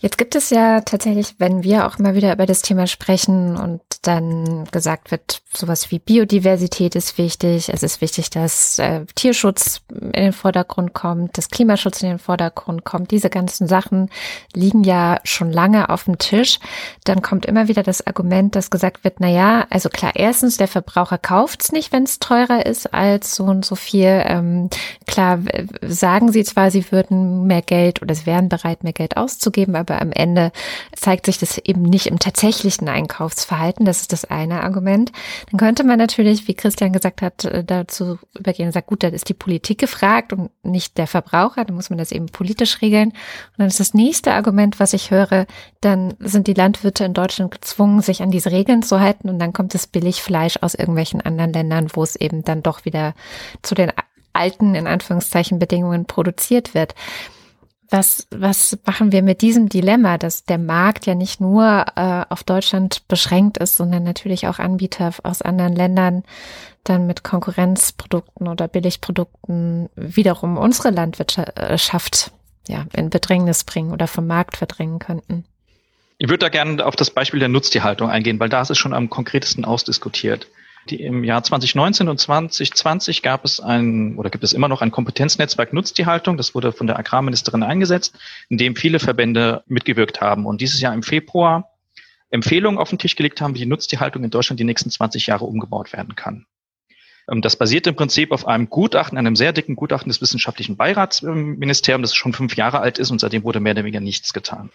Jetzt 0.00 0.18
gibt 0.18 0.34
es 0.34 0.50
ja 0.50 0.80
tatsächlich, 0.80 1.34
wenn 1.38 1.62
wir 1.62 1.86
auch 1.86 1.98
immer 1.98 2.14
wieder 2.14 2.32
über 2.32 2.46
das 2.46 2.62
Thema 2.62 2.86
sprechen 2.86 3.56
und 3.56 3.80
dann 4.02 4.66
gesagt 4.70 5.10
wird, 5.10 5.42
sowas 5.56 5.90
wie 5.90 5.98
Biodiversität 5.98 6.94
ist 6.94 7.16
wichtig, 7.16 7.68
es 7.68 7.82
ist 7.82 8.00
wichtig, 8.00 8.28
dass 8.30 8.78
äh, 8.78 9.06
Tierschutz 9.14 9.80
in 9.90 10.12
den 10.12 10.32
Vordergrund 10.32 10.92
kommt, 10.92 11.38
dass 11.38 11.48
Klimaschutz 11.48 12.02
in 12.02 12.10
den 12.10 12.18
Vordergrund 12.18 12.84
kommt, 12.84 13.10
diese 13.10 13.30
ganzen 13.30 13.66
Sachen 13.66 14.10
liegen 14.52 14.84
ja 14.84 15.20
schon 15.24 15.50
lange 15.50 15.88
auf 15.88 16.04
dem 16.04 16.18
Tisch. 16.18 16.58
Dann 17.04 17.22
kommt 17.22 17.46
immer 17.46 17.68
wieder 17.68 17.82
das 17.82 18.06
Argument, 18.06 18.54
dass 18.54 18.70
gesagt 18.70 19.04
wird, 19.04 19.20
na 19.20 19.28
ja, 19.28 19.66
also 19.70 19.88
klar, 19.88 20.12
erstens, 20.14 20.58
der 20.58 20.68
Verbraucher 20.68 21.18
kauft's 21.18 21.72
nicht, 21.72 21.92
wenn 21.92 22.02
es 22.02 22.18
teurer 22.18 22.66
ist 22.66 22.92
als 22.92 23.34
so 23.34 23.44
und 23.44 23.64
so 23.64 23.74
viel. 23.74 24.22
Ähm, 24.26 24.68
klar, 25.06 25.38
sagen 25.80 26.30
sie 26.30 26.44
zwar, 26.44 26.70
sie 26.70 26.92
würden 26.92 27.46
mehr 27.46 27.62
Geld 27.62 28.02
oder 28.02 28.14
sie 28.14 28.26
wären 28.26 28.50
bereit, 28.50 28.84
mehr 28.84 28.92
Geld 28.92 29.16
auszugeben, 29.16 29.76
aber 29.76 29.94
aber 29.94 30.02
am 30.02 30.12
Ende 30.12 30.52
zeigt 30.94 31.26
sich 31.26 31.38
das 31.38 31.58
eben 31.58 31.82
nicht 31.82 32.06
im 32.06 32.18
tatsächlichen 32.18 32.88
Einkaufsverhalten. 32.88 33.84
Das 33.86 34.00
ist 34.00 34.12
das 34.12 34.24
eine 34.24 34.62
Argument. 34.62 35.12
Dann 35.50 35.58
könnte 35.58 35.84
man 35.84 35.98
natürlich, 35.98 36.48
wie 36.48 36.54
Christian 36.54 36.92
gesagt 36.92 37.22
hat, 37.22 37.44
äh, 37.44 37.64
dazu 37.64 38.18
übergehen 38.38 38.66
und 38.66 38.72
sagt, 38.72 38.88
gut, 38.88 39.02
da 39.02 39.08
ist 39.08 39.28
die 39.28 39.34
Politik 39.34 39.78
gefragt 39.78 40.32
und 40.32 40.50
nicht 40.62 40.98
der 40.98 41.06
Verbraucher, 41.06 41.64
dann 41.64 41.76
muss 41.76 41.90
man 41.90 41.98
das 41.98 42.12
eben 42.12 42.26
politisch 42.26 42.80
regeln. 42.82 43.08
Und 43.08 43.58
dann 43.58 43.68
ist 43.68 43.80
das 43.80 43.94
nächste 43.94 44.32
Argument, 44.32 44.80
was 44.80 44.92
ich 44.92 45.10
höre, 45.10 45.46
dann 45.80 46.14
sind 46.20 46.46
die 46.46 46.54
Landwirte 46.54 47.04
in 47.04 47.14
Deutschland 47.14 47.50
gezwungen, 47.50 48.00
sich 48.00 48.22
an 48.22 48.30
diese 48.30 48.50
Regeln 48.50 48.82
zu 48.82 49.00
halten 49.00 49.28
und 49.28 49.38
dann 49.38 49.52
kommt 49.52 49.74
das 49.74 49.86
Billigfleisch 49.86 50.58
aus 50.60 50.74
irgendwelchen 50.74 51.20
anderen 51.20 51.52
Ländern, 51.52 51.88
wo 51.92 52.02
es 52.02 52.16
eben 52.16 52.44
dann 52.44 52.62
doch 52.62 52.84
wieder 52.84 53.14
zu 53.62 53.74
den 53.74 53.92
alten, 54.32 54.74
in 54.74 54.86
Anführungszeichen, 54.86 55.58
Bedingungen 55.58 56.06
produziert 56.06 56.74
wird 56.74 56.94
was, 57.94 58.26
was 58.30 58.76
machen 58.84 59.12
wir 59.12 59.22
mit 59.22 59.40
diesem 59.40 59.68
Dilemma, 59.68 60.18
dass 60.18 60.44
der 60.44 60.58
Markt 60.58 61.06
ja 61.06 61.14
nicht 61.14 61.40
nur 61.40 61.84
äh, 61.94 62.24
auf 62.28 62.42
Deutschland 62.42 63.06
beschränkt 63.06 63.56
ist, 63.58 63.76
sondern 63.76 64.02
natürlich 64.02 64.48
auch 64.48 64.58
Anbieter 64.58 65.12
aus 65.22 65.42
anderen 65.42 65.76
Ländern 65.76 66.24
dann 66.82 67.06
mit 67.06 67.22
Konkurrenzprodukten 67.22 68.48
oder 68.48 68.66
Billigprodukten 68.66 69.90
wiederum 69.94 70.58
unsere 70.58 70.90
Landwirtschaft 70.90 72.32
ja, 72.66 72.84
in 72.94 73.10
Bedrängnis 73.10 73.62
bringen 73.62 73.92
oder 73.92 74.08
vom 74.08 74.26
Markt 74.26 74.56
verdrängen 74.56 74.98
könnten? 74.98 75.44
Ich 76.18 76.28
würde 76.28 76.38
da 76.38 76.48
gerne 76.48 76.84
auf 76.84 76.96
das 76.96 77.10
Beispiel 77.10 77.38
der 77.38 77.48
Nutztierhaltung 77.48 78.10
eingehen, 78.10 78.40
weil 78.40 78.48
da 78.48 78.60
ist 78.60 78.70
es 78.70 78.78
schon 78.78 78.92
am 78.92 79.08
konkretesten 79.08 79.64
ausdiskutiert. 79.64 80.48
Die, 80.90 81.02
Im 81.02 81.24
Jahr 81.24 81.42
2019 81.42 82.08
und 82.08 82.20
2020 82.20 83.22
gab 83.22 83.44
es 83.44 83.58
ein 83.58 84.16
oder 84.16 84.28
gibt 84.28 84.44
es 84.44 84.52
immer 84.52 84.68
noch 84.68 84.82
ein 84.82 84.90
Kompetenznetzwerk 84.90 85.72
Nutztierhaltung. 85.72 86.36
Das 86.36 86.54
wurde 86.54 86.72
von 86.72 86.86
der 86.86 86.98
Agrarministerin 86.98 87.62
eingesetzt, 87.62 88.18
in 88.50 88.58
dem 88.58 88.76
viele 88.76 88.98
Verbände 88.98 89.62
mitgewirkt 89.66 90.20
haben. 90.20 90.44
Und 90.44 90.60
dieses 90.60 90.80
Jahr 90.80 90.92
im 90.92 91.02
Februar 91.02 91.70
Empfehlungen 92.30 92.78
auf 92.78 92.90
den 92.90 92.98
Tisch 92.98 93.16
gelegt 93.16 93.40
haben, 93.40 93.54
wie 93.54 93.60
die 93.60 93.66
Nutztierhaltung 93.66 94.24
in 94.24 94.30
Deutschland 94.30 94.60
die 94.60 94.64
nächsten 94.64 94.90
20 94.90 95.26
Jahre 95.26 95.44
umgebaut 95.44 95.92
werden 95.92 96.16
kann. 96.16 96.46
Ähm, 97.30 97.40
das 97.40 97.56
basiert 97.56 97.86
im 97.86 97.94
Prinzip 97.94 98.32
auf 98.32 98.46
einem 98.46 98.68
Gutachten, 98.68 99.16
einem 99.16 99.36
sehr 99.36 99.52
dicken 99.52 99.76
Gutachten 99.76 100.10
des 100.10 100.20
wissenschaftlichen 100.20 100.76
Beiratsministeriums, 100.76 102.10
das 102.10 102.16
schon 102.16 102.32
fünf 102.32 102.56
Jahre 102.56 102.80
alt 102.80 102.98
ist 102.98 103.10
und 103.10 103.20
seitdem 103.20 103.44
wurde 103.44 103.60
mehr 103.60 103.72
oder 103.72 103.84
weniger 103.84 104.00
nichts 104.00 104.32
getan. 104.32 104.70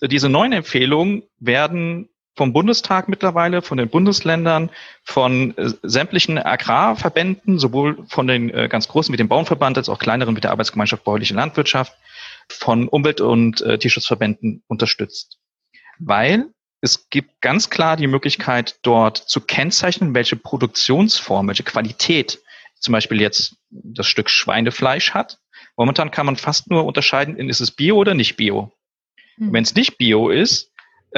Diese 0.00 0.28
neuen 0.28 0.52
Empfehlungen 0.52 1.22
werden 1.38 2.08
vom 2.34 2.52
Bundestag 2.52 3.08
mittlerweile, 3.08 3.62
von 3.62 3.78
den 3.78 3.88
Bundesländern, 3.88 4.70
von 5.04 5.56
äh, 5.56 5.70
sämtlichen 5.82 6.38
Agrarverbänden, 6.38 7.58
sowohl 7.58 8.04
von 8.08 8.26
den 8.26 8.50
äh, 8.50 8.68
ganz 8.68 8.88
großen 8.88 9.12
wie 9.12 9.18
dem 9.18 9.28
Bauernverband 9.28 9.76
als 9.76 9.88
auch 9.88 9.98
kleineren 9.98 10.36
wie 10.36 10.40
der 10.40 10.50
Arbeitsgemeinschaft 10.50 11.04
Bäuerliche 11.04 11.34
Landwirtschaft, 11.34 11.94
von 12.48 12.88
Umwelt- 12.88 13.20
und 13.20 13.60
äh, 13.62 13.78
Tierschutzverbänden 13.78 14.62
unterstützt. 14.66 15.38
Weil 15.98 16.46
es 16.80 17.08
gibt 17.10 17.40
ganz 17.40 17.70
klar 17.70 17.96
die 17.96 18.08
Möglichkeit, 18.08 18.78
dort 18.82 19.16
zu 19.16 19.40
kennzeichnen, 19.40 20.14
welche 20.14 20.36
Produktionsform, 20.36 21.46
welche 21.48 21.62
Qualität 21.62 22.40
zum 22.80 22.92
Beispiel 22.92 23.20
jetzt 23.20 23.56
das 23.70 24.08
Stück 24.08 24.28
Schweinefleisch 24.28 25.12
hat. 25.12 25.38
Momentan 25.76 26.10
kann 26.10 26.26
man 26.26 26.36
fast 26.36 26.68
nur 26.68 26.84
unterscheiden, 26.84 27.36
ist 27.48 27.60
es 27.60 27.70
Bio 27.70 27.96
oder 27.96 28.14
nicht 28.14 28.36
Bio. 28.36 28.72
Hm. 29.36 29.52
Wenn 29.52 29.62
es 29.62 29.74
nicht 29.74 29.96
Bio 29.96 30.28
ist, 30.28 30.71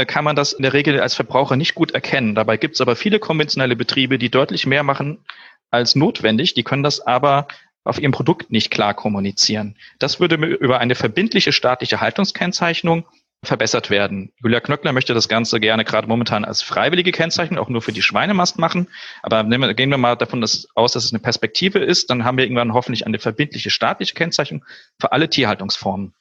kann 0.06 0.24
man 0.24 0.36
das 0.36 0.52
in 0.52 0.62
der 0.62 0.72
Regel 0.72 1.00
als 1.00 1.14
Verbraucher 1.14 1.56
nicht 1.56 1.74
gut 1.74 1.92
erkennen. 1.92 2.34
Dabei 2.34 2.56
gibt 2.56 2.74
es 2.74 2.80
aber 2.80 2.96
viele 2.96 3.18
konventionelle 3.18 3.76
Betriebe, 3.76 4.18
die 4.18 4.30
deutlich 4.30 4.66
mehr 4.66 4.82
machen 4.82 5.24
als 5.70 5.94
notwendig. 5.94 6.54
Die 6.54 6.64
können 6.64 6.82
das 6.82 7.00
aber 7.00 7.46
auf 7.84 7.98
ihrem 7.98 8.12
Produkt 8.12 8.50
nicht 8.50 8.70
klar 8.70 8.94
kommunizieren. 8.94 9.76
Das 9.98 10.18
würde 10.18 10.36
über 10.36 10.80
eine 10.80 10.94
verbindliche 10.94 11.52
staatliche 11.52 12.00
Haltungskennzeichnung 12.00 13.06
verbessert 13.44 13.90
werden. 13.90 14.32
Julia 14.42 14.60
Knöckler 14.60 14.92
möchte 14.92 15.14
das 15.14 15.28
Ganze 15.28 15.60
gerne 15.60 15.84
gerade 15.84 16.08
momentan 16.08 16.44
als 16.44 16.62
freiwillige 16.62 17.12
Kennzeichnung 17.12 17.58
auch 17.58 17.68
nur 17.68 17.82
für 17.82 17.92
die 17.92 18.02
Schweinemast 18.02 18.58
machen. 18.58 18.88
Aber 19.22 19.44
gehen 19.74 19.90
wir 19.90 19.98
mal 19.98 20.16
davon 20.16 20.42
aus, 20.42 20.92
dass 20.92 21.04
es 21.04 21.12
eine 21.12 21.20
Perspektive 21.20 21.78
ist, 21.78 22.10
dann 22.10 22.24
haben 22.24 22.38
wir 22.38 22.44
irgendwann 22.44 22.72
hoffentlich 22.72 23.06
eine 23.06 23.18
verbindliche 23.18 23.70
staatliche 23.70 24.14
Kennzeichnung 24.14 24.64
für 24.98 25.12
alle 25.12 25.28
Tierhaltungsformen. 25.28 26.14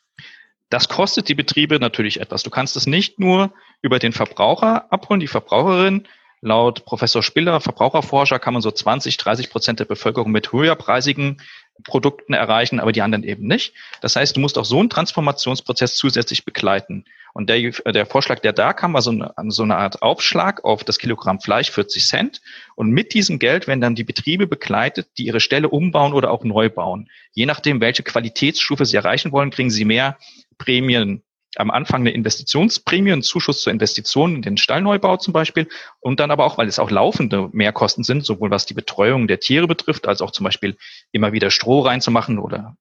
Das 0.70 0.90
kostet 0.90 1.30
die 1.30 1.36
Betriebe 1.36 1.80
natürlich 1.80 2.20
etwas. 2.20 2.44
Du 2.44 2.50
kannst 2.50 2.76
es 2.76 2.88
nicht 2.88 3.20
nur 3.20 3.54
über 3.82 4.00
den 4.00 4.12
Verbraucher 4.12 4.92
abholen, 4.92 5.20
die 5.20 5.28
Verbraucherin. 5.28 6.08
Laut 6.42 6.84
Professor 6.84 7.24
Spiller, 7.24 7.62
Verbraucherforscher, 7.62 8.38
kann 8.38 8.54
man 8.54 8.62
so 8.62 8.70
20, 8.70 9.16
30 9.16 9.50
Prozent 9.50 9.80
der 9.80 9.86
Bevölkerung 9.86 10.30
mit 10.32 10.52
höherpreisigen 10.52 11.42
Produkten 11.84 12.34
erreichen, 12.34 12.80
aber 12.80 12.92
die 12.92 13.02
anderen 13.02 13.24
eben 13.24 13.48
nicht. 13.48 13.74
Das 14.02 14.16
heißt, 14.16 14.36
du 14.36 14.40
musst 14.40 14.58
auch 14.58 14.66
so 14.66 14.80
einen 14.80 14.90
Transformationsprozess 14.90 15.96
zusätzlich 15.96 16.46
begleiten. 16.46 17.06
Und 17.34 17.50
der, 17.50 17.72
der 17.72 18.06
Vorschlag, 18.06 18.40
der 18.40 18.54
da 18.54 18.74
kam, 18.74 18.94
war 18.94 19.02
so 19.02 19.10
eine, 19.10 19.34
so 19.48 19.64
eine 19.64 19.76
Art 19.76 20.04
Aufschlag 20.04 20.64
auf 20.64 20.84
das 20.84 21.00
Kilogramm 21.00 21.40
Fleisch, 21.40 21.72
40 21.72 22.08
Cent. 22.08 22.42
Und 22.76 22.92
mit 22.92 23.14
diesem 23.14 23.40
Geld 23.40 23.68
werden 23.68 23.82
dann 23.82 23.96
die 23.96 24.04
Betriebe 24.04 24.46
begleitet, 24.46 25.08
die 25.18 25.26
ihre 25.26 25.40
Stelle 25.40 25.70
umbauen 25.70 26.14
oder 26.14 26.30
auch 26.30 26.44
neu 26.44 26.70
bauen. 26.70 27.10
Je 27.32 27.48
nachdem, 27.48 27.82
welche 27.82 28.04
Qualitätsstufe 28.04 28.86
sie 28.86 28.98
erreichen 28.98 29.32
wollen, 29.32 29.50
kriegen 29.50 29.72
sie 29.72 29.86
mehr 29.86 30.18
Prämien 30.58 31.24
am 31.56 31.72
Anfang 31.72 32.02
eine 32.02 32.12
Investitionsprämie, 32.12 33.12
einen 33.12 33.22
Zuschuss 33.22 33.62
zur 33.62 33.72
Investition 33.72 34.36
in 34.36 34.42
den 34.42 34.58
Stallneubau 34.58 35.18
zum 35.18 35.34
Beispiel 35.34 35.68
und 36.00 36.20
dann 36.20 36.32
aber 36.32 36.46
auch, 36.46 36.58
weil 36.58 36.68
es 36.68 36.80
auch 36.80 36.90
laufende 36.90 37.50
Mehrkosten 37.52 38.04
sind, 38.04 38.26
sowohl 38.26 38.50
was 38.50 38.66
die 38.66 38.74
Betreuung 38.74 39.28
der 39.28 39.40
Tiere 39.40 39.68
betrifft, 39.68 40.08
als 40.08 40.22
auch 40.22 40.32
zum 40.32 40.46
Beispiel 40.46 40.78
immer 41.12 41.32
wieder 41.32 41.52
Stroh 41.52 41.82
reinzumachen 41.82 42.40
oder 42.40 42.76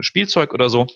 Spielzeug 0.00 0.54
oder 0.54 0.70
so, 0.70 0.86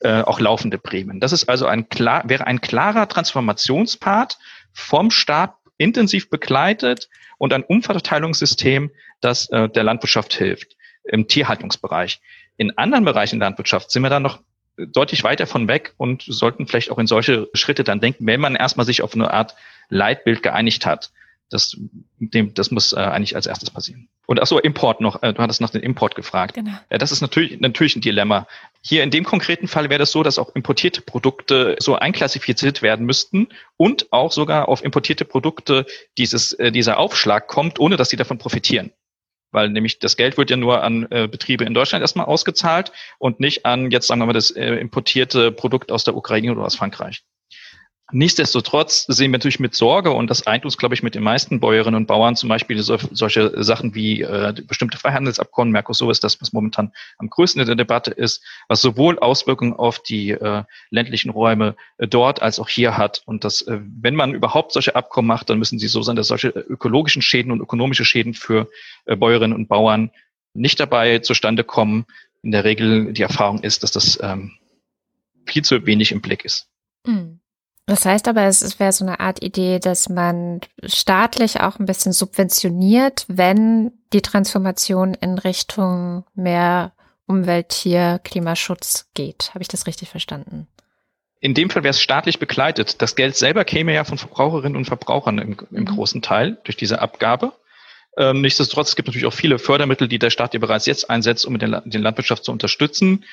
äh, 0.00 0.22
auch 0.22 0.40
laufende 0.40 0.78
Prämien. 0.78 1.20
Das 1.20 1.32
ist 1.32 1.48
also 1.48 1.66
ein 1.66 1.88
klar, 1.88 2.24
wäre 2.26 2.46
ein 2.46 2.60
klarer 2.60 3.08
Transformationspart 3.08 4.38
vom 4.72 5.10
Staat 5.10 5.54
intensiv 5.78 6.30
begleitet 6.30 7.08
und 7.38 7.52
ein 7.52 7.62
Umverteilungssystem, 7.62 8.90
das 9.20 9.50
äh, 9.50 9.68
der 9.68 9.84
Landwirtschaft 9.84 10.34
hilft 10.34 10.76
im 11.04 11.28
Tierhaltungsbereich. 11.28 12.20
In 12.56 12.76
anderen 12.78 13.04
Bereichen 13.04 13.38
Landwirtschaft 13.38 13.90
sind 13.90 14.02
wir 14.02 14.10
dann 14.10 14.22
noch 14.22 14.40
deutlich 14.76 15.24
weiter 15.24 15.46
von 15.46 15.68
weg 15.68 15.94
und 15.96 16.22
sollten 16.26 16.66
vielleicht 16.66 16.90
auch 16.90 16.98
in 16.98 17.06
solche 17.06 17.48
Schritte 17.54 17.84
dann 17.84 18.00
denken, 18.00 18.26
wenn 18.26 18.40
man 18.40 18.56
erstmal 18.56 18.86
sich 18.86 19.02
auf 19.02 19.14
eine 19.14 19.32
Art 19.32 19.54
Leitbild 19.88 20.42
geeinigt 20.42 20.86
hat. 20.86 21.10
Das, 21.48 21.76
dem, 22.18 22.54
das 22.54 22.72
muss 22.72 22.92
äh, 22.92 22.96
eigentlich 22.96 23.36
als 23.36 23.46
erstes 23.46 23.70
passieren. 23.70 24.08
Und 24.26 24.42
ach 24.42 24.48
so, 24.48 24.58
Import 24.58 25.00
noch. 25.00 25.22
Äh, 25.22 25.32
du 25.32 25.40
hattest 25.40 25.60
nach 25.60 25.70
dem 25.70 25.80
Import 25.80 26.16
gefragt. 26.16 26.54
Genau. 26.54 26.72
Ja, 26.90 26.98
das 26.98 27.12
ist 27.12 27.20
natürlich, 27.20 27.60
natürlich 27.60 27.94
ein 27.94 28.00
Dilemma. 28.00 28.48
Hier 28.82 29.04
in 29.04 29.12
dem 29.12 29.22
konkreten 29.22 29.68
Fall 29.68 29.88
wäre 29.88 30.00
das 30.00 30.10
so, 30.10 30.24
dass 30.24 30.40
auch 30.40 30.56
importierte 30.56 31.02
Produkte 31.02 31.76
so 31.78 31.94
einklassifiziert 31.94 32.82
werden 32.82 33.06
müssten 33.06 33.46
und 33.76 34.12
auch 34.12 34.32
sogar 34.32 34.68
auf 34.68 34.82
importierte 34.82 35.24
Produkte 35.24 35.86
dieses, 36.18 36.52
äh, 36.54 36.72
dieser 36.72 36.98
Aufschlag 36.98 37.46
kommt, 37.46 37.78
ohne 37.78 37.96
dass 37.96 38.10
sie 38.10 38.16
davon 38.16 38.38
profitieren 38.38 38.90
weil 39.56 39.70
nämlich 39.70 39.98
das 39.98 40.16
Geld 40.16 40.36
wird 40.36 40.50
ja 40.50 40.56
nur 40.56 40.84
an 40.84 41.08
äh, 41.10 41.26
Betriebe 41.26 41.64
in 41.64 41.72
Deutschland 41.72 42.02
erstmal 42.02 42.26
ausgezahlt 42.26 42.92
und 43.18 43.40
nicht 43.40 43.64
an, 43.64 43.90
jetzt 43.90 44.06
sagen 44.06 44.20
wir 44.20 44.26
mal, 44.26 44.34
das 44.34 44.50
äh, 44.50 44.74
importierte 44.74 45.50
Produkt 45.50 45.90
aus 45.90 46.04
der 46.04 46.14
Ukraine 46.14 46.52
oder 46.52 46.66
aus 46.66 46.76
Frankreich. 46.76 47.24
Nichtsdestotrotz 48.12 49.04
sehen 49.08 49.32
wir 49.32 49.38
natürlich 49.38 49.58
mit 49.58 49.74
Sorge, 49.74 50.12
und 50.12 50.30
das 50.30 50.46
eint 50.46 50.64
uns, 50.64 50.78
glaube 50.78 50.94
ich, 50.94 51.02
mit 51.02 51.16
den 51.16 51.24
meisten 51.24 51.58
Bäuerinnen 51.58 51.96
und 51.96 52.06
Bauern, 52.06 52.36
zum 52.36 52.48
Beispiel 52.48 52.80
so, 52.80 52.96
solche 53.10 53.64
Sachen 53.64 53.96
wie 53.96 54.22
äh, 54.22 54.54
bestimmte 54.64 54.96
Freihandelsabkommen, 54.96 55.72
Mercosur 55.72 56.12
ist 56.12 56.22
das, 56.22 56.40
was 56.40 56.52
momentan 56.52 56.92
am 57.18 57.28
größten 57.28 57.60
in 57.60 57.66
der 57.66 57.74
Debatte 57.74 58.12
ist, 58.12 58.44
was 58.68 58.80
sowohl 58.80 59.18
Auswirkungen 59.18 59.72
auf 59.72 59.98
die 59.98 60.30
äh, 60.30 60.62
ländlichen 60.90 61.30
Räume 61.30 61.74
äh, 61.98 62.06
dort 62.06 62.42
als 62.42 62.60
auch 62.60 62.68
hier 62.68 62.96
hat. 62.96 63.22
Und 63.26 63.42
dass, 63.42 63.62
äh, 63.62 63.80
wenn 63.82 64.14
man 64.14 64.34
überhaupt 64.34 64.72
solche 64.72 64.94
Abkommen 64.94 65.26
macht, 65.26 65.50
dann 65.50 65.58
müssen 65.58 65.80
sie 65.80 65.88
so 65.88 66.02
sein, 66.02 66.14
dass 66.14 66.28
solche 66.28 66.50
ökologischen 66.50 67.22
Schäden 67.22 67.50
und 67.50 67.60
ökonomische 67.60 68.04
Schäden 68.04 68.34
für 68.34 68.68
äh, 69.06 69.16
Bäuerinnen 69.16 69.56
und 69.56 69.66
Bauern 69.66 70.12
nicht 70.54 70.78
dabei 70.78 71.18
zustande 71.18 71.64
kommen. 71.64 72.06
In 72.42 72.52
der 72.52 72.62
Regel 72.62 73.12
die 73.12 73.22
Erfahrung 73.22 73.64
ist, 73.64 73.82
dass 73.82 73.90
das 73.90 74.20
ähm, 74.22 74.52
viel 75.44 75.64
zu 75.64 75.84
wenig 75.86 76.12
im 76.12 76.20
Blick 76.20 76.44
ist. 76.44 76.68
Mhm. 77.04 77.40
Das 77.86 78.04
heißt 78.04 78.26
aber, 78.26 78.42
es 78.42 78.80
wäre 78.80 78.90
so 78.90 79.04
eine 79.04 79.20
Art 79.20 79.44
Idee, 79.44 79.78
dass 79.78 80.08
man 80.08 80.60
staatlich 80.84 81.60
auch 81.60 81.78
ein 81.78 81.86
bisschen 81.86 82.12
subventioniert, 82.12 83.24
wenn 83.28 83.92
die 84.12 84.22
Transformation 84.22 85.14
in 85.14 85.38
Richtung 85.38 86.24
mehr 86.34 86.92
Umwelt, 87.26 87.68
Tier, 87.70 88.20
Klimaschutz 88.22 89.08
geht. 89.14 89.50
Habe 89.54 89.62
ich 89.62 89.68
das 89.68 89.86
richtig 89.86 90.08
verstanden? 90.08 90.66
In 91.40 91.54
dem 91.54 91.70
Fall 91.70 91.84
wäre 91.84 91.90
es 91.90 92.00
staatlich 92.00 92.40
begleitet. 92.40 93.02
Das 93.02 93.14
Geld 93.14 93.36
selber 93.36 93.64
käme 93.64 93.94
ja 93.94 94.04
von 94.04 94.18
Verbraucherinnen 94.18 94.76
und 94.76 94.86
Verbrauchern 94.86 95.38
im, 95.38 95.56
im 95.70 95.80
mhm. 95.82 95.84
großen 95.86 96.22
Teil 96.22 96.58
durch 96.64 96.76
diese 96.76 97.00
Abgabe. 97.00 97.52
Ähm, 98.16 98.40
nichtsdestotrotz, 98.40 98.90
es 98.90 98.96
gibt 98.96 99.08
natürlich 99.08 99.26
auch 99.26 99.32
viele 99.32 99.58
Fördermittel, 99.58 100.08
die 100.08 100.18
der 100.18 100.30
Staat 100.30 100.54
ja 100.54 100.60
bereits 100.60 100.86
jetzt 100.86 101.08
einsetzt, 101.10 101.44
um 101.46 101.58
den, 101.58 101.76
den 101.84 102.02
Landwirtschaft 102.02 102.44
zu 102.44 102.50
unterstützen. 102.50 103.24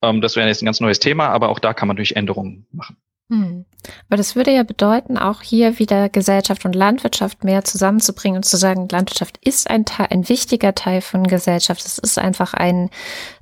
Ähm, 0.00 0.20
das 0.20 0.36
wäre 0.36 0.48
jetzt 0.48 0.62
ein 0.62 0.66
ganz 0.66 0.80
neues 0.80 1.00
Thema, 1.00 1.28
aber 1.28 1.48
auch 1.48 1.58
da 1.58 1.74
kann 1.74 1.88
man 1.88 1.96
durch 1.96 2.12
Änderungen 2.12 2.66
machen. 2.72 2.96
Hm. 3.30 3.66
Aber 4.08 4.16
das 4.16 4.36
würde 4.36 4.54
ja 4.54 4.62
bedeuten, 4.62 5.18
auch 5.18 5.42
hier 5.42 5.78
wieder 5.78 6.08
Gesellschaft 6.08 6.64
und 6.64 6.74
Landwirtschaft 6.74 7.44
mehr 7.44 7.62
zusammenzubringen 7.62 8.38
und 8.38 8.44
zu 8.44 8.56
sagen, 8.56 8.88
Landwirtschaft 8.90 9.38
ist 9.44 9.68
ein 9.68 9.84
Teil, 9.84 10.08
ein 10.10 10.28
wichtiger 10.28 10.74
Teil 10.74 11.02
von 11.02 11.24
Gesellschaft. 11.24 11.84
Es 11.84 11.98
ist 11.98 12.18
einfach 12.18 12.54
ein, 12.54 12.90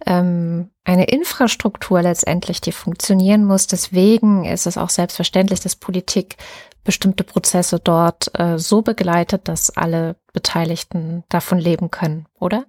ähm, 0.04 0.70
eine 0.84 1.04
Infrastruktur 1.04 2.02
letztendlich, 2.02 2.60
die 2.60 2.72
funktionieren 2.72 3.44
muss. 3.44 3.68
Deswegen 3.68 4.44
ist 4.44 4.66
es 4.66 4.76
auch 4.76 4.90
selbstverständlich, 4.90 5.60
dass 5.60 5.76
Politik 5.76 6.36
bestimmte 6.84 7.24
Prozesse 7.24 7.78
dort 7.78 8.30
äh, 8.38 8.58
so 8.58 8.82
begleitet, 8.82 9.48
dass 9.48 9.76
alle 9.76 10.16
Beteiligten 10.32 11.24
davon 11.28 11.58
leben 11.58 11.90
können, 11.90 12.26
oder? 12.38 12.66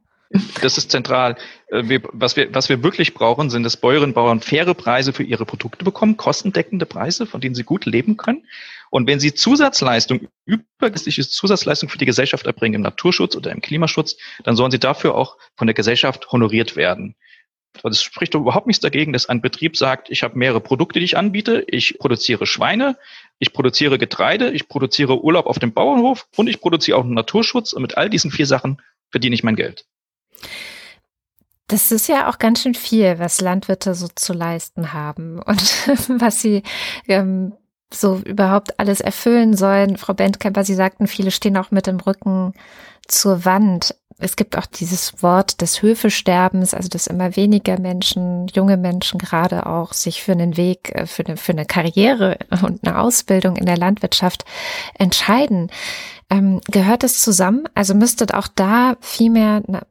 Das 0.62 0.78
ist 0.78 0.92
zentral. 0.92 1.38
Äh, 1.68 1.88
wir, 1.88 2.02
was, 2.12 2.36
wir, 2.36 2.54
was 2.54 2.70
wir 2.70 2.84
wirklich 2.84 3.14
brauchen, 3.14 3.50
sind, 3.50 3.64
dass 3.64 3.78
Bäuerinnen 3.78 4.10
und 4.10 4.16
Bauern 4.16 4.42
faire 4.42 4.74
Preise 4.74 5.14
für 5.14 5.24
ihre 5.24 5.46
Produkte 5.46 5.86
bekommen, 5.86 6.18
kostendeckende 6.18 6.86
Preise, 6.86 7.26
von 7.26 7.42
denen 7.42 7.56
sie 7.56 7.64
gut 7.64 7.86
leben 7.86 8.18
können. 8.18 8.46
Und 8.90 9.08
wenn 9.08 9.20
sie 9.20 9.34
Zusatzleistung, 9.34 10.28
übergeistliche 10.46 11.28
Zusatzleistung 11.28 11.90
für 11.90 11.98
die 11.98 12.06
Gesellschaft 12.06 12.46
erbringen 12.46 12.76
im 12.76 12.82
Naturschutz 12.82 13.36
oder 13.36 13.52
im 13.52 13.62
Klimaschutz, 13.62 14.18
dann 14.44 14.56
sollen 14.56 14.72
sie 14.72 14.80
dafür 14.80 15.16
auch 15.16 15.38
von 15.56 15.68
der 15.68 15.74
Gesellschaft 15.74 16.32
honoriert 16.32 16.76
werden. 16.76 17.16
Es 17.84 18.02
spricht 18.02 18.34
doch 18.34 18.40
überhaupt 18.40 18.66
nichts 18.66 18.82
dagegen, 18.82 19.14
dass 19.14 19.28
ein 19.28 19.42
Betrieb 19.42 19.78
sagt, 19.78 20.10
ich 20.10 20.24
habe 20.24 20.38
mehrere 20.38 20.62
Produkte, 20.62 21.00
die 21.00 21.06
ich 21.06 21.18
anbiete. 21.18 21.64
Ich 21.68 22.00
produziere 22.00 22.48
Schweine, 22.48 22.98
ich 23.40 23.54
produziere 23.54 23.98
Getreide, 23.98 24.50
ich 24.52 24.68
produziere 24.68 25.24
Urlaub 25.24 25.46
auf 25.46 25.60
dem 25.60 25.74
Bauernhof 25.74 26.28
und 26.36 26.48
ich 26.48 26.60
produziere 26.60 26.98
auch 26.98 27.04
Naturschutz. 27.04 27.74
Und 27.74 27.84
mit 27.84 27.98
all 27.98 28.10
diesen 28.10 28.32
vier 28.32 28.48
Sachen 28.48 28.82
verdiene 29.12 29.36
ich 29.36 29.44
mein 29.44 29.56
Geld. 29.56 29.86
Das 31.68 31.92
ist 31.92 32.08
ja 32.08 32.30
auch 32.30 32.40
ganz 32.40 32.62
schön 32.62 32.76
viel, 32.76 33.20
was 33.20 33.42
Landwirte 33.42 33.94
so 33.94 34.08
zu 34.08 34.34
leisten 34.34 34.94
haben 34.94 35.42
und 35.46 35.62
was 36.22 36.42
sie 36.42 36.64
ähm, 37.08 37.54
so 37.94 38.18
überhaupt 38.18 38.80
alles 38.80 39.02
erfüllen 39.02 39.56
sollen. 39.56 39.98
Frau 39.98 40.14
Bentkemper, 40.14 40.64
Sie 40.64 40.76
sagten, 40.76 41.08
viele 41.08 41.32
stehen 41.32 41.58
auch 41.58 41.72
mit 41.72 41.88
dem 41.88 42.00
Rücken 42.00 42.54
zur 43.08 43.46
Wand. 43.46 43.96
Es 44.20 44.36
gibt 44.36 44.58
auch 44.58 44.66
dieses 44.66 45.22
Wort 45.22 45.62
des 45.62 45.84
Höfesterbens, 45.84 46.74
also 46.74 46.90
dass 46.90 47.06
immer 47.06 47.36
weniger 47.36 47.80
Menschen, 47.80 48.48
junge 48.48 48.76
Menschen 48.76 49.20
gerade 49.20 49.68
auch 49.68 49.94
sich 49.94 50.24
für 50.24 50.32
einen 50.32 50.58
Weg, 50.58 50.92
äh, 50.96 51.06
für 51.06 51.26
eine, 51.26 51.38
für 51.38 51.52
eine 51.52 51.66
Karriere 51.66 52.38
und 52.64 52.86
eine 52.88 53.00
Ausbildung 53.00 53.58
in 53.58 53.68
der 53.68 53.78
Landwirtschaft 53.78 54.44
entscheiden. 54.98 55.70
Ähm, 56.30 56.60
gehört 56.70 57.06
es 57.06 57.22
zusammen? 57.22 57.70
Also 57.74 57.96
müsste 57.96 58.38
auch 58.38 58.50
da 58.54 58.98
viel 59.00 59.30
mehr 59.30 59.64
eine, 59.66 59.88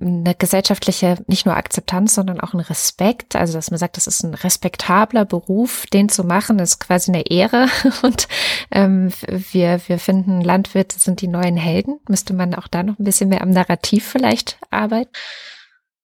eine 0.00 0.34
gesellschaftliche, 0.36 1.16
nicht 1.26 1.44
nur 1.44 1.56
Akzeptanz, 1.56 2.14
sondern 2.14 2.38
auch 2.38 2.54
ein 2.54 2.60
Respekt, 2.60 3.34
also 3.34 3.54
dass 3.54 3.72
man 3.72 3.78
sagt, 3.78 3.96
das 3.96 4.06
ist 4.06 4.22
ein 4.22 4.34
respektabler 4.34 5.24
Beruf, 5.24 5.86
den 5.92 6.08
zu 6.08 6.22
machen, 6.22 6.60
ist 6.60 6.78
quasi 6.78 7.10
eine 7.10 7.28
Ehre 7.28 7.66
und 8.02 8.28
ähm, 8.70 9.10
wir, 9.26 9.80
wir 9.88 9.98
finden, 9.98 10.40
Landwirte 10.40 11.00
sind 11.00 11.20
die 11.20 11.28
neuen 11.28 11.56
Helden. 11.56 11.98
Müsste 12.08 12.32
man 12.32 12.54
auch 12.54 12.68
da 12.68 12.84
noch 12.84 13.00
ein 13.00 13.04
bisschen 13.04 13.29
mehr 13.30 13.40
am 13.42 13.50
Narrativ 13.50 14.06
vielleicht 14.06 14.58
arbeiten? 14.70 15.10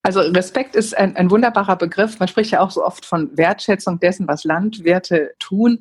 Also 0.03 0.21
Respekt 0.21 0.77
ist 0.77 0.97
ein, 0.97 1.17
ein 1.17 1.31
wunderbarer 1.31 1.77
Begriff. 1.77 2.19
Man 2.19 2.29
spricht 2.29 2.53
ja 2.53 2.61
auch 2.61 2.71
so 2.71 2.85
oft 2.85 3.05
von 3.05 3.37
Wertschätzung 3.37 4.01
dessen, 4.01 4.29
was 4.29 4.45
Landwirte 4.45 5.35
tun 5.39 5.81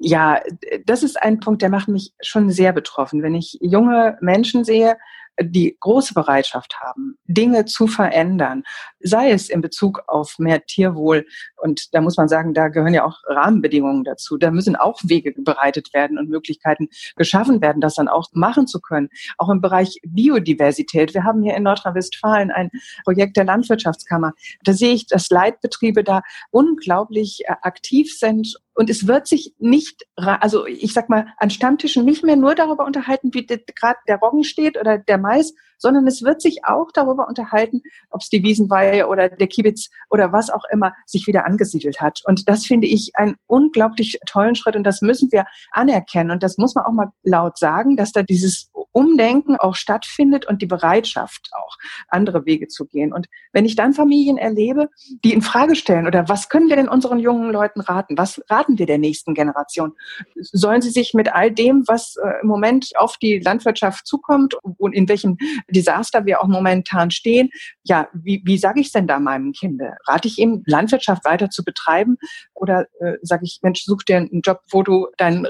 ja, 0.00 0.40
das 0.86 1.02
ist 1.02 1.22
ein 1.22 1.40
Punkt, 1.40 1.60
der 1.60 1.68
macht 1.68 1.88
mich 1.88 2.14
schon 2.22 2.50
sehr 2.50 2.72
betroffen. 2.72 3.22
Wenn 3.22 3.34
ich 3.34 3.58
junge 3.60 4.16
Menschen 4.22 4.64
sehe, 4.64 4.96
die 5.42 5.76
große 5.80 6.14
Bereitschaft 6.14 6.80
haben, 6.80 7.16
Dinge 7.26 7.64
zu 7.64 7.86
verändern, 7.86 8.64
sei 9.00 9.30
es 9.30 9.48
in 9.48 9.60
Bezug 9.60 10.02
auf 10.06 10.38
mehr 10.38 10.64
Tierwohl. 10.66 11.26
Und 11.56 11.94
da 11.94 12.00
muss 12.00 12.16
man 12.16 12.28
sagen, 12.28 12.54
da 12.54 12.68
gehören 12.68 12.94
ja 12.94 13.04
auch 13.04 13.18
Rahmenbedingungen 13.26 14.04
dazu. 14.04 14.36
Da 14.36 14.50
müssen 14.50 14.76
auch 14.76 15.00
Wege 15.02 15.32
bereitet 15.36 15.92
werden 15.94 16.18
und 16.18 16.28
Möglichkeiten 16.28 16.88
geschaffen 17.16 17.60
werden, 17.60 17.80
das 17.80 17.94
dann 17.94 18.08
auch 18.08 18.28
machen 18.32 18.66
zu 18.66 18.80
können. 18.80 19.08
Auch 19.38 19.48
im 19.48 19.60
Bereich 19.60 20.00
Biodiversität. 20.06 21.14
Wir 21.14 21.24
haben 21.24 21.42
hier 21.42 21.56
in 21.56 21.62
Nordrhein-Westfalen 21.62 22.50
ein 22.50 22.70
Projekt 23.04 23.36
der 23.36 23.44
Landwirtschaftskammer. 23.44 24.32
Da 24.64 24.72
sehe 24.72 24.92
ich, 24.92 25.06
dass 25.06 25.30
Leitbetriebe 25.30 26.04
da 26.04 26.22
unglaublich 26.50 27.42
äh, 27.46 27.54
aktiv 27.62 28.16
sind 28.16 28.56
und 28.74 28.90
es 28.90 29.06
wird 29.06 29.26
sich 29.26 29.54
nicht, 29.58 30.06
also 30.16 30.66
ich 30.66 30.92
sag 30.92 31.08
mal, 31.08 31.26
an 31.38 31.50
Stammtischen 31.50 32.04
nicht 32.04 32.24
mehr 32.24 32.36
nur 32.36 32.54
darüber 32.54 32.84
unterhalten, 32.84 33.34
wie 33.34 33.46
gerade 33.46 33.98
der 34.08 34.18
Roggen 34.18 34.44
steht 34.44 34.78
oder 34.78 34.98
der 34.98 35.18
Mais, 35.18 35.54
sondern 35.80 36.06
es 36.06 36.22
wird 36.22 36.40
sich 36.40 36.64
auch 36.64 36.92
darüber 36.92 37.26
unterhalten, 37.26 37.82
ob 38.10 38.20
es 38.20 38.28
die 38.28 38.44
Wiesenweihe 38.44 39.08
oder 39.08 39.28
der 39.28 39.48
Kiebitz 39.48 39.90
oder 40.08 40.32
was 40.32 40.50
auch 40.50 40.64
immer 40.70 40.94
sich 41.06 41.26
wieder 41.26 41.46
angesiedelt 41.46 42.00
hat. 42.00 42.20
Und 42.24 42.48
das 42.48 42.66
finde 42.66 42.86
ich 42.86 43.16
einen 43.16 43.36
unglaublich 43.46 44.20
tollen 44.26 44.54
Schritt 44.54 44.76
und 44.76 44.84
das 44.84 45.02
müssen 45.02 45.32
wir 45.32 45.46
anerkennen. 45.72 46.30
Und 46.30 46.42
das 46.42 46.58
muss 46.58 46.74
man 46.74 46.84
auch 46.84 46.92
mal 46.92 47.10
laut 47.22 47.58
sagen, 47.58 47.96
dass 47.96 48.12
da 48.12 48.22
dieses 48.22 48.70
Umdenken 48.92 49.56
auch 49.56 49.74
stattfindet 49.74 50.46
und 50.46 50.62
die 50.62 50.66
Bereitschaft 50.66 51.50
auch, 51.52 51.76
andere 52.08 52.44
Wege 52.44 52.68
zu 52.68 52.86
gehen. 52.86 53.12
Und 53.12 53.26
wenn 53.52 53.64
ich 53.64 53.76
dann 53.76 53.92
Familien 53.92 54.36
erlebe, 54.36 54.88
die 55.24 55.32
in 55.32 55.42
Frage 55.42 55.76
stellen 55.76 56.06
oder 56.06 56.28
was 56.28 56.48
können 56.48 56.68
wir 56.68 56.76
denn 56.76 56.88
unseren 56.88 57.18
jungen 57.18 57.50
Leuten 57.50 57.80
raten? 57.80 58.18
Was 58.18 58.42
raten 58.48 58.78
wir 58.78 58.86
der 58.86 58.98
nächsten 58.98 59.34
Generation? 59.34 59.92
Sollen 60.34 60.82
sie 60.82 60.90
sich 60.90 61.14
mit 61.14 61.32
all 61.32 61.50
dem, 61.50 61.84
was 61.86 62.16
äh, 62.16 62.40
im 62.42 62.48
Moment 62.48 62.90
auf 62.96 63.16
die 63.16 63.38
Landwirtschaft 63.38 64.06
zukommt 64.06 64.54
und 64.62 64.92
in 64.94 65.08
welchen 65.08 65.38
Desaster 65.70 66.26
wir 66.26 66.42
auch 66.42 66.48
momentan 66.48 67.10
stehen, 67.10 67.50
ja, 67.82 68.08
wie, 68.12 68.42
wie 68.44 68.58
sage 68.58 68.80
ich 68.80 68.88
es 68.88 68.92
denn 68.92 69.06
da 69.06 69.18
meinem 69.18 69.52
Kind? 69.52 69.80
Rate 70.06 70.28
ich 70.28 70.38
ihm, 70.38 70.62
Landwirtschaft 70.66 71.24
weiter 71.24 71.50
zu 71.50 71.64
betreiben 71.64 72.16
oder 72.54 72.86
äh, 73.00 73.14
sage 73.22 73.44
ich, 73.44 73.60
Mensch, 73.62 73.84
such 73.84 74.02
dir 74.02 74.18
einen 74.18 74.40
Job, 74.42 74.60
wo 74.70 74.82
du 74.82 75.08
deinen 75.16 75.46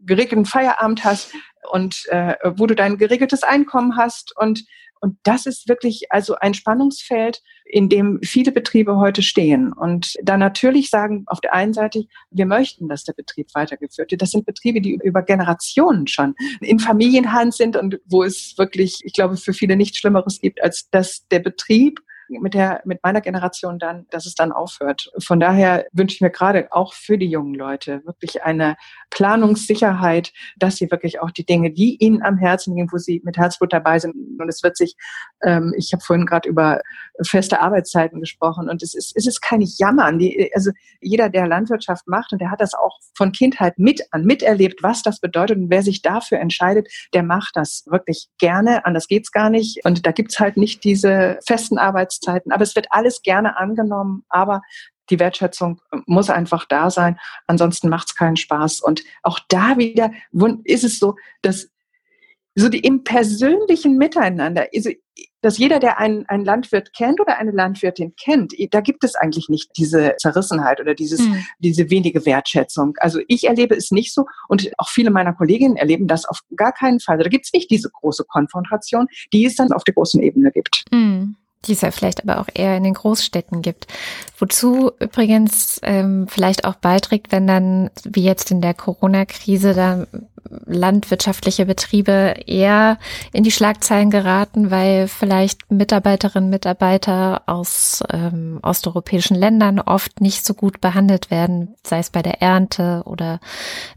geregelten 0.00 0.44
Feierabend 0.44 1.04
hast 1.04 1.32
und 1.70 2.06
äh, 2.08 2.34
wo 2.44 2.66
du 2.66 2.74
dein 2.74 2.98
geregeltes 2.98 3.42
Einkommen 3.42 3.96
hast 3.96 4.36
und 4.36 4.64
und 5.04 5.18
das 5.22 5.44
ist 5.44 5.68
wirklich 5.68 6.10
also 6.10 6.36
ein 6.36 6.54
Spannungsfeld, 6.54 7.42
in 7.66 7.90
dem 7.90 8.20
viele 8.22 8.52
Betriebe 8.52 8.96
heute 8.96 9.20
stehen. 9.20 9.70
Und 9.70 10.14
da 10.22 10.38
natürlich 10.38 10.88
sagen, 10.88 11.24
auf 11.26 11.42
der 11.42 11.52
einen 11.52 11.74
Seite, 11.74 12.06
wir 12.30 12.46
möchten, 12.46 12.88
dass 12.88 13.04
der 13.04 13.12
Betrieb 13.12 13.48
weitergeführt 13.52 14.10
wird. 14.10 14.22
Das 14.22 14.30
sind 14.30 14.46
Betriebe, 14.46 14.80
die 14.80 14.98
über 15.04 15.20
Generationen 15.20 16.06
schon 16.06 16.34
in 16.62 16.78
Familienhand 16.78 17.52
sind 17.52 17.76
und 17.76 18.00
wo 18.06 18.22
es 18.22 18.54
wirklich, 18.56 19.00
ich 19.04 19.12
glaube, 19.12 19.36
für 19.36 19.52
viele 19.52 19.76
nichts 19.76 19.98
Schlimmeres 19.98 20.40
gibt, 20.40 20.62
als 20.62 20.88
dass 20.88 21.28
der 21.28 21.40
Betrieb 21.40 22.00
mit 22.28 22.54
der, 22.54 22.82
mit 22.84 23.02
meiner 23.02 23.20
Generation 23.20 23.78
dann, 23.78 24.06
dass 24.10 24.26
es 24.26 24.34
dann 24.34 24.52
aufhört. 24.52 25.10
Von 25.22 25.40
daher 25.40 25.86
wünsche 25.92 26.14
ich 26.14 26.20
mir 26.20 26.30
gerade 26.30 26.68
auch 26.70 26.94
für 26.94 27.18
die 27.18 27.28
jungen 27.28 27.54
Leute 27.54 28.02
wirklich 28.04 28.42
eine 28.42 28.76
Planungssicherheit, 29.10 30.32
dass 30.56 30.76
sie 30.76 30.90
wirklich 30.90 31.20
auch 31.20 31.30
die 31.30 31.44
Dinge, 31.44 31.70
die 31.70 31.96
ihnen 32.00 32.22
am 32.22 32.38
Herzen 32.38 32.74
liegen, 32.74 32.90
wo 32.92 32.98
sie 32.98 33.20
mit 33.24 33.36
Herzblut 33.36 33.72
dabei 33.72 33.98
sind. 33.98 34.14
Und 34.38 34.48
es 34.48 34.62
wird 34.62 34.76
sich, 34.76 34.96
ähm, 35.42 35.74
ich 35.76 35.92
habe 35.92 36.02
vorhin 36.02 36.26
gerade 36.26 36.48
über 36.48 36.80
feste 37.22 37.60
Arbeitszeiten 37.60 38.20
gesprochen 38.20 38.68
und 38.68 38.82
es 38.82 38.94
ist, 38.94 39.16
es 39.16 39.26
ist 39.26 39.40
kein 39.40 39.60
Jammern. 39.60 40.18
Die, 40.18 40.50
also 40.54 40.70
jeder, 41.00 41.28
der 41.28 41.46
Landwirtschaft 41.46 42.08
macht 42.08 42.32
und 42.32 42.40
der 42.40 42.50
hat 42.50 42.60
das 42.60 42.74
auch 42.74 42.98
von 43.14 43.32
Kindheit 43.32 43.78
mit 43.78 44.02
an, 44.12 44.24
miterlebt, 44.24 44.82
was 44.82 45.02
das 45.02 45.20
bedeutet 45.20 45.58
und 45.58 45.70
wer 45.70 45.82
sich 45.82 46.02
dafür 46.02 46.38
entscheidet, 46.38 46.88
der 47.12 47.22
macht 47.22 47.56
das 47.56 47.84
wirklich 47.86 48.28
gerne. 48.38 48.84
Anders 48.84 49.06
geht's 49.06 49.30
gar 49.30 49.50
nicht. 49.50 49.84
Und 49.84 50.06
da 50.06 50.12
gibt's 50.12 50.40
halt 50.40 50.56
nicht 50.56 50.84
diese 50.84 51.38
festen 51.46 51.78
Arbeitszeiten 51.78 52.13
Arbeitszeiten. 52.14 52.52
Aber 52.52 52.62
es 52.62 52.76
wird 52.76 52.86
alles 52.90 53.22
gerne 53.22 53.56
angenommen, 53.56 54.24
aber 54.28 54.62
die 55.10 55.18
Wertschätzung 55.18 55.80
muss 56.06 56.30
einfach 56.30 56.64
da 56.66 56.90
sein. 56.90 57.18
Ansonsten 57.46 57.88
macht 57.88 58.08
es 58.08 58.14
keinen 58.14 58.36
Spaß. 58.36 58.80
Und 58.80 59.02
auch 59.22 59.38
da 59.48 59.76
wieder 59.76 60.10
ist 60.64 60.84
es 60.84 60.98
so, 60.98 61.16
dass 61.42 61.68
so 62.56 62.68
die 62.68 62.78
im 62.78 63.02
persönlichen 63.02 63.98
Miteinander, 63.98 64.68
also, 64.72 64.90
dass 65.42 65.58
jeder, 65.58 65.80
der 65.80 65.98
einen, 65.98 66.24
einen 66.26 66.44
Landwirt 66.44 66.94
kennt 66.94 67.20
oder 67.20 67.36
eine 67.36 67.50
Landwirtin 67.50 68.14
kennt, 68.16 68.54
da 68.70 68.80
gibt 68.80 69.02
es 69.04 69.16
eigentlich 69.16 69.48
nicht 69.48 69.70
diese 69.76 70.14
Zerrissenheit 70.18 70.80
oder 70.80 70.94
dieses, 70.94 71.20
mhm. 71.20 71.44
diese 71.58 71.90
wenige 71.90 72.24
Wertschätzung. 72.24 72.94
Also 72.98 73.20
ich 73.26 73.44
erlebe 73.44 73.74
es 73.74 73.90
nicht 73.90 74.14
so 74.14 74.24
und 74.48 74.70
auch 74.78 74.88
viele 74.88 75.10
meiner 75.10 75.34
Kolleginnen 75.34 75.76
erleben 75.76 76.06
das 76.06 76.24
auf 76.24 76.40
gar 76.56 76.72
keinen 76.72 77.00
Fall. 77.00 77.18
Da 77.18 77.28
gibt 77.28 77.44
es 77.44 77.52
nicht 77.52 77.70
diese 77.70 77.90
große 77.90 78.24
Konfrontation, 78.24 79.08
die 79.32 79.44
es 79.44 79.56
dann 79.56 79.72
auf 79.72 79.84
der 79.84 79.94
großen 79.94 80.22
Ebene 80.22 80.50
gibt. 80.52 80.84
Mhm 80.92 81.36
die 81.66 81.72
es 81.72 81.80
ja 81.80 81.90
vielleicht 81.90 82.22
aber 82.22 82.40
auch 82.40 82.48
eher 82.52 82.76
in 82.76 82.84
den 82.84 82.94
Großstädten 82.94 83.62
gibt. 83.62 83.86
Wozu 84.38 84.92
übrigens 85.00 85.80
ähm, 85.82 86.26
vielleicht 86.28 86.64
auch 86.64 86.74
beiträgt, 86.74 87.32
wenn 87.32 87.46
dann, 87.46 87.90
wie 88.04 88.24
jetzt 88.24 88.50
in 88.50 88.60
der 88.60 88.74
Corona-Krise, 88.74 89.74
da 89.74 90.06
landwirtschaftliche 90.66 91.66
Betriebe 91.66 92.34
eher 92.46 92.98
in 93.32 93.44
die 93.44 93.50
Schlagzeilen 93.50 94.10
geraten, 94.10 94.70
weil 94.70 95.08
vielleicht 95.08 95.70
Mitarbeiterinnen, 95.70 96.50
Mitarbeiter 96.50 97.42
aus 97.46 98.02
ähm, 98.12 98.58
osteuropäischen 98.62 99.36
Ländern 99.36 99.80
oft 99.80 100.20
nicht 100.20 100.44
so 100.44 100.54
gut 100.54 100.80
behandelt 100.80 101.30
werden, 101.30 101.74
sei 101.82 101.98
es 101.98 102.10
bei 102.10 102.22
der 102.22 102.42
Ernte 102.42 103.02
oder 103.06 103.40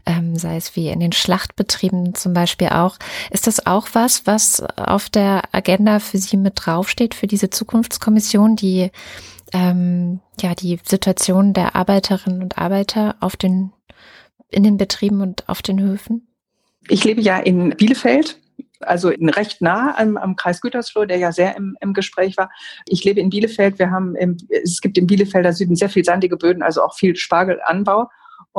ähm, 0.06 0.36
sei 0.36 0.56
es 0.56 0.76
wie 0.76 0.88
in 0.88 1.00
den 1.00 1.12
Schlachtbetrieben 1.12 2.14
zum 2.14 2.32
Beispiel 2.32 2.68
auch. 2.68 2.96
Ist 3.30 3.46
das 3.46 3.66
auch 3.66 3.88
was, 3.92 4.26
was 4.26 4.62
auf 4.76 5.08
der 5.10 5.42
Agenda 5.52 6.00
für 6.00 6.18
Sie 6.18 6.36
mit 6.36 6.54
draufsteht, 6.56 7.14
für 7.14 7.26
diese 7.26 7.50
Zukunftskommission, 7.58 8.56
die 8.56 8.90
ähm, 9.52 10.20
ja 10.40 10.54
die 10.54 10.78
Situation 10.84 11.52
der 11.52 11.74
Arbeiterinnen 11.74 12.42
und 12.42 12.58
Arbeiter 12.58 13.16
auf 13.20 13.36
den 13.36 13.72
in 14.50 14.62
den 14.62 14.76
Betrieben 14.78 15.20
und 15.20 15.48
auf 15.48 15.60
den 15.60 15.80
Höfen? 15.80 16.26
Ich 16.88 17.04
lebe 17.04 17.20
ja 17.20 17.38
in 17.38 17.70
Bielefeld 17.70 18.38
also 18.80 19.08
recht 19.08 19.60
nah 19.60 19.96
am, 19.98 20.16
am 20.16 20.36
Kreis 20.36 20.60
Gütersloh, 20.60 21.04
der 21.04 21.18
ja 21.18 21.32
sehr 21.32 21.56
im, 21.56 21.76
im 21.80 21.92
Gespräch 21.92 22.36
war. 22.36 22.50
Ich 22.86 23.04
lebe 23.04 23.20
in 23.20 23.30
Bielefeld. 23.30 23.78
Wir 23.78 23.90
haben 23.90 24.14
im, 24.16 24.36
es 24.50 24.80
gibt 24.80 24.98
im 24.98 25.06
Bielefelder 25.06 25.52
Süden 25.52 25.76
sehr 25.76 25.88
viel 25.88 26.04
sandige 26.04 26.36
Böden, 26.36 26.62
also 26.62 26.82
auch 26.82 26.94
viel 26.94 27.16
Spargelanbau. 27.16 28.08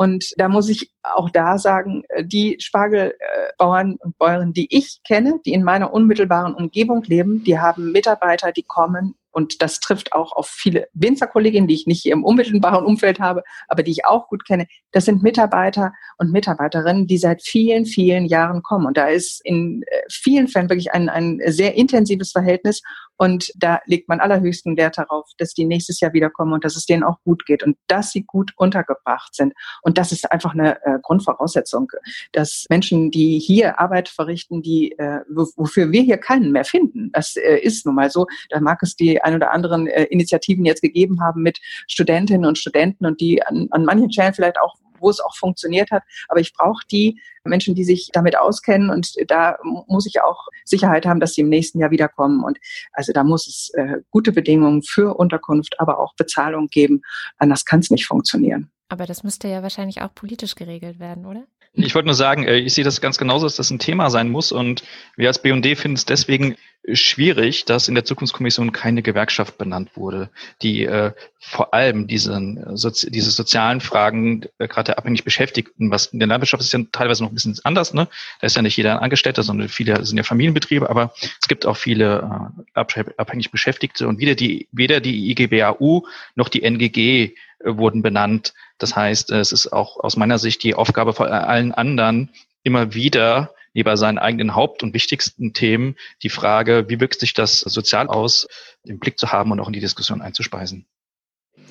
Und 0.00 0.32
da 0.38 0.48
muss 0.48 0.70
ich 0.70 0.90
auch 1.02 1.28
da 1.28 1.58
sagen, 1.58 2.04
die 2.22 2.56
Spargelbauern 2.58 3.96
und 4.00 4.16
Bäuerinnen, 4.16 4.54
die 4.54 4.66
ich 4.74 5.02
kenne, 5.06 5.40
die 5.44 5.52
in 5.52 5.62
meiner 5.62 5.92
unmittelbaren 5.92 6.54
Umgebung 6.54 7.02
leben, 7.02 7.44
die 7.44 7.58
haben 7.58 7.92
Mitarbeiter, 7.92 8.50
die 8.50 8.62
kommen 8.62 9.14
und 9.30 9.60
das 9.60 9.78
trifft 9.78 10.14
auch 10.14 10.32
auf 10.32 10.48
viele 10.48 10.88
Winzerkolleginnen, 10.94 11.68
die 11.68 11.74
ich 11.74 11.86
nicht 11.86 12.02
hier 12.02 12.14
im 12.14 12.24
unmittelbaren 12.24 12.84
Umfeld 12.84 13.20
habe, 13.20 13.42
aber 13.68 13.82
die 13.82 13.92
ich 13.92 14.06
auch 14.06 14.28
gut 14.28 14.46
kenne. 14.46 14.66
Das 14.92 15.04
sind 15.04 15.22
Mitarbeiter 15.22 15.92
und 16.16 16.32
Mitarbeiterinnen, 16.32 17.06
die 17.06 17.18
seit 17.18 17.42
vielen, 17.42 17.84
vielen 17.84 18.24
Jahren 18.24 18.62
kommen. 18.62 18.86
Und 18.86 18.96
da 18.96 19.06
ist 19.06 19.40
in 19.44 19.82
äh, 19.86 20.00
vielen 20.10 20.48
Fällen 20.48 20.70
wirklich 20.70 20.92
ein, 20.92 21.08
ein 21.08 21.40
sehr 21.46 21.74
intensives 21.74 22.32
Verhältnis. 22.32 22.82
Und 23.20 23.52
da 23.54 23.80
legt 23.84 24.08
man 24.08 24.18
allerhöchsten 24.18 24.78
Wert 24.78 24.96
darauf, 24.96 25.28
dass 25.36 25.52
die 25.52 25.66
nächstes 25.66 26.00
Jahr 26.00 26.14
wiederkommen 26.14 26.54
und 26.54 26.64
dass 26.64 26.74
es 26.74 26.86
denen 26.86 27.02
auch 27.02 27.18
gut 27.22 27.44
geht 27.44 27.62
und 27.62 27.76
dass 27.86 28.12
sie 28.12 28.22
gut 28.22 28.52
untergebracht 28.56 29.34
sind. 29.34 29.52
Und 29.82 29.98
das 29.98 30.10
ist 30.10 30.32
einfach 30.32 30.54
eine 30.54 30.82
äh, 30.86 30.98
Grundvoraussetzung, 31.02 31.92
dass 32.32 32.64
Menschen, 32.70 33.10
die 33.10 33.38
hier 33.38 33.78
Arbeit 33.78 34.08
verrichten, 34.08 34.62
die, 34.62 34.92
äh, 34.92 35.20
wofür 35.28 35.92
wir 35.92 36.00
hier 36.00 36.16
keinen 36.16 36.50
mehr 36.50 36.64
finden, 36.64 37.10
das 37.12 37.36
äh, 37.36 37.58
ist 37.58 37.84
nun 37.84 37.96
mal 37.96 38.10
so, 38.10 38.26
da 38.48 38.58
mag 38.58 38.82
es 38.82 38.96
die 38.96 39.20
ein 39.20 39.34
oder 39.34 39.52
anderen 39.52 39.86
äh, 39.86 40.04
Initiativen 40.04 40.64
jetzt 40.64 40.80
gegeben 40.80 41.20
haben 41.20 41.42
mit 41.42 41.60
Studentinnen 41.88 42.46
und 42.46 42.56
Studenten 42.56 43.04
und 43.04 43.20
die 43.20 43.42
an, 43.42 43.68
an 43.70 43.84
manchen 43.84 44.10
Stellen 44.10 44.32
vielleicht 44.32 44.58
auch 44.58 44.76
wo 45.00 45.10
es 45.10 45.20
auch 45.20 45.36
funktioniert 45.36 45.90
hat. 45.90 46.02
Aber 46.28 46.40
ich 46.40 46.52
brauche 46.52 46.86
die 46.90 47.20
Menschen, 47.44 47.74
die 47.74 47.84
sich 47.84 48.10
damit 48.12 48.36
auskennen 48.38 48.90
und 48.90 49.14
da 49.28 49.58
muss 49.62 50.06
ich 50.06 50.20
auch 50.20 50.46
Sicherheit 50.64 51.06
haben, 51.06 51.20
dass 51.20 51.34
sie 51.34 51.40
im 51.40 51.48
nächsten 51.48 51.80
Jahr 51.80 51.90
wiederkommen. 51.90 52.44
Und 52.44 52.58
also 52.92 53.12
da 53.12 53.24
muss 53.24 53.46
es 53.46 53.70
äh, 53.74 53.98
gute 54.10 54.32
Bedingungen 54.32 54.82
für 54.82 55.16
Unterkunft, 55.16 55.80
aber 55.80 55.98
auch 55.98 56.14
Bezahlung 56.14 56.68
geben. 56.68 57.02
Anders 57.38 57.64
kann 57.64 57.80
es 57.80 57.90
nicht 57.90 58.06
funktionieren. 58.06 58.70
Aber 58.88 59.06
das 59.06 59.22
müsste 59.22 59.48
ja 59.48 59.62
wahrscheinlich 59.62 60.02
auch 60.02 60.14
politisch 60.14 60.54
geregelt 60.56 60.98
werden, 60.98 61.24
oder? 61.24 61.44
Ich 61.74 61.94
wollte 61.94 62.06
nur 62.06 62.14
sagen, 62.14 62.44
äh, 62.44 62.56
ich 62.56 62.74
sehe 62.74 62.84
das 62.84 63.00
ganz 63.00 63.16
genauso, 63.16 63.46
dass 63.46 63.56
das 63.56 63.70
ein 63.70 63.78
Thema 63.78 64.10
sein 64.10 64.28
muss. 64.28 64.50
Und 64.50 64.82
wir 65.16 65.28
als 65.28 65.40
BD 65.40 65.76
finden 65.76 65.96
es 65.96 66.04
deswegen 66.04 66.56
schwierig, 66.92 67.66
dass 67.66 67.88
in 67.88 67.94
der 67.94 68.04
Zukunftskommission 68.04 68.72
keine 68.72 69.02
Gewerkschaft 69.02 69.58
benannt 69.58 69.90
wurde, 69.96 70.30
die 70.62 70.84
äh, 70.86 71.12
vor 71.38 71.74
allem 71.74 72.06
diesen, 72.06 72.56
äh, 72.56 73.10
diese 73.10 73.30
sozialen 73.30 73.80
Fragen 73.80 74.46
gerade 74.58 74.86
der 74.86 74.98
abhängig 74.98 75.22
Beschäftigten, 75.22 75.90
was 75.90 76.06
in 76.06 76.18
der 76.18 76.26
Landwirtschaft 76.26 76.62
ist 76.62 76.72
ja 76.72 76.80
teilweise 76.90 77.22
noch 77.22 77.30
ein 77.30 77.34
bisschen 77.34 77.56
anders, 77.64 77.92
ne? 77.92 78.08
Da 78.40 78.46
ist 78.46 78.56
ja 78.56 78.62
nicht 78.62 78.76
jeder 78.76 78.92
ein 78.92 79.04
Angestellter, 79.04 79.42
sondern 79.42 79.68
viele 79.68 80.04
sind 80.04 80.16
ja 80.16 80.24
Familienbetriebe, 80.24 80.88
aber 80.88 81.12
es 81.40 81.48
gibt 81.48 81.66
auch 81.66 81.76
viele 81.76 82.50
abhängig 82.74 83.50
Beschäftigte 83.50 84.08
und 84.08 84.18
weder 84.18 84.34
die, 84.34 84.66
weder 84.72 85.00
die 85.00 85.30
IGBAU 85.30 86.06
noch 86.34 86.48
die 86.48 86.62
NGG 86.62 87.34
wurden 87.62 88.02
benannt. 88.02 88.54
Das 88.80 88.96
heißt, 88.96 89.30
es 89.30 89.52
ist 89.52 89.72
auch 89.72 89.98
aus 90.00 90.16
meiner 90.16 90.38
Sicht 90.38 90.62
die 90.62 90.74
Aufgabe 90.74 91.12
von 91.12 91.28
allen 91.28 91.72
anderen, 91.72 92.30
immer 92.62 92.94
wieder 92.94 93.54
neben 93.72 93.96
seinen 93.96 94.18
eigenen 94.18 94.54
Haupt- 94.54 94.82
und 94.82 94.94
wichtigsten 94.94 95.52
Themen 95.52 95.96
die 96.22 96.30
Frage, 96.30 96.86
wie 96.88 97.00
wirkt 97.00 97.20
sich 97.20 97.34
das 97.34 97.60
sozial 97.60 98.08
aus, 98.08 98.48
im 98.84 98.98
Blick 98.98 99.18
zu 99.18 99.30
haben 99.30 99.52
und 99.52 99.60
auch 99.60 99.68
in 99.68 99.72
die 99.72 99.80
Diskussion 99.80 100.22
einzuspeisen. 100.22 100.86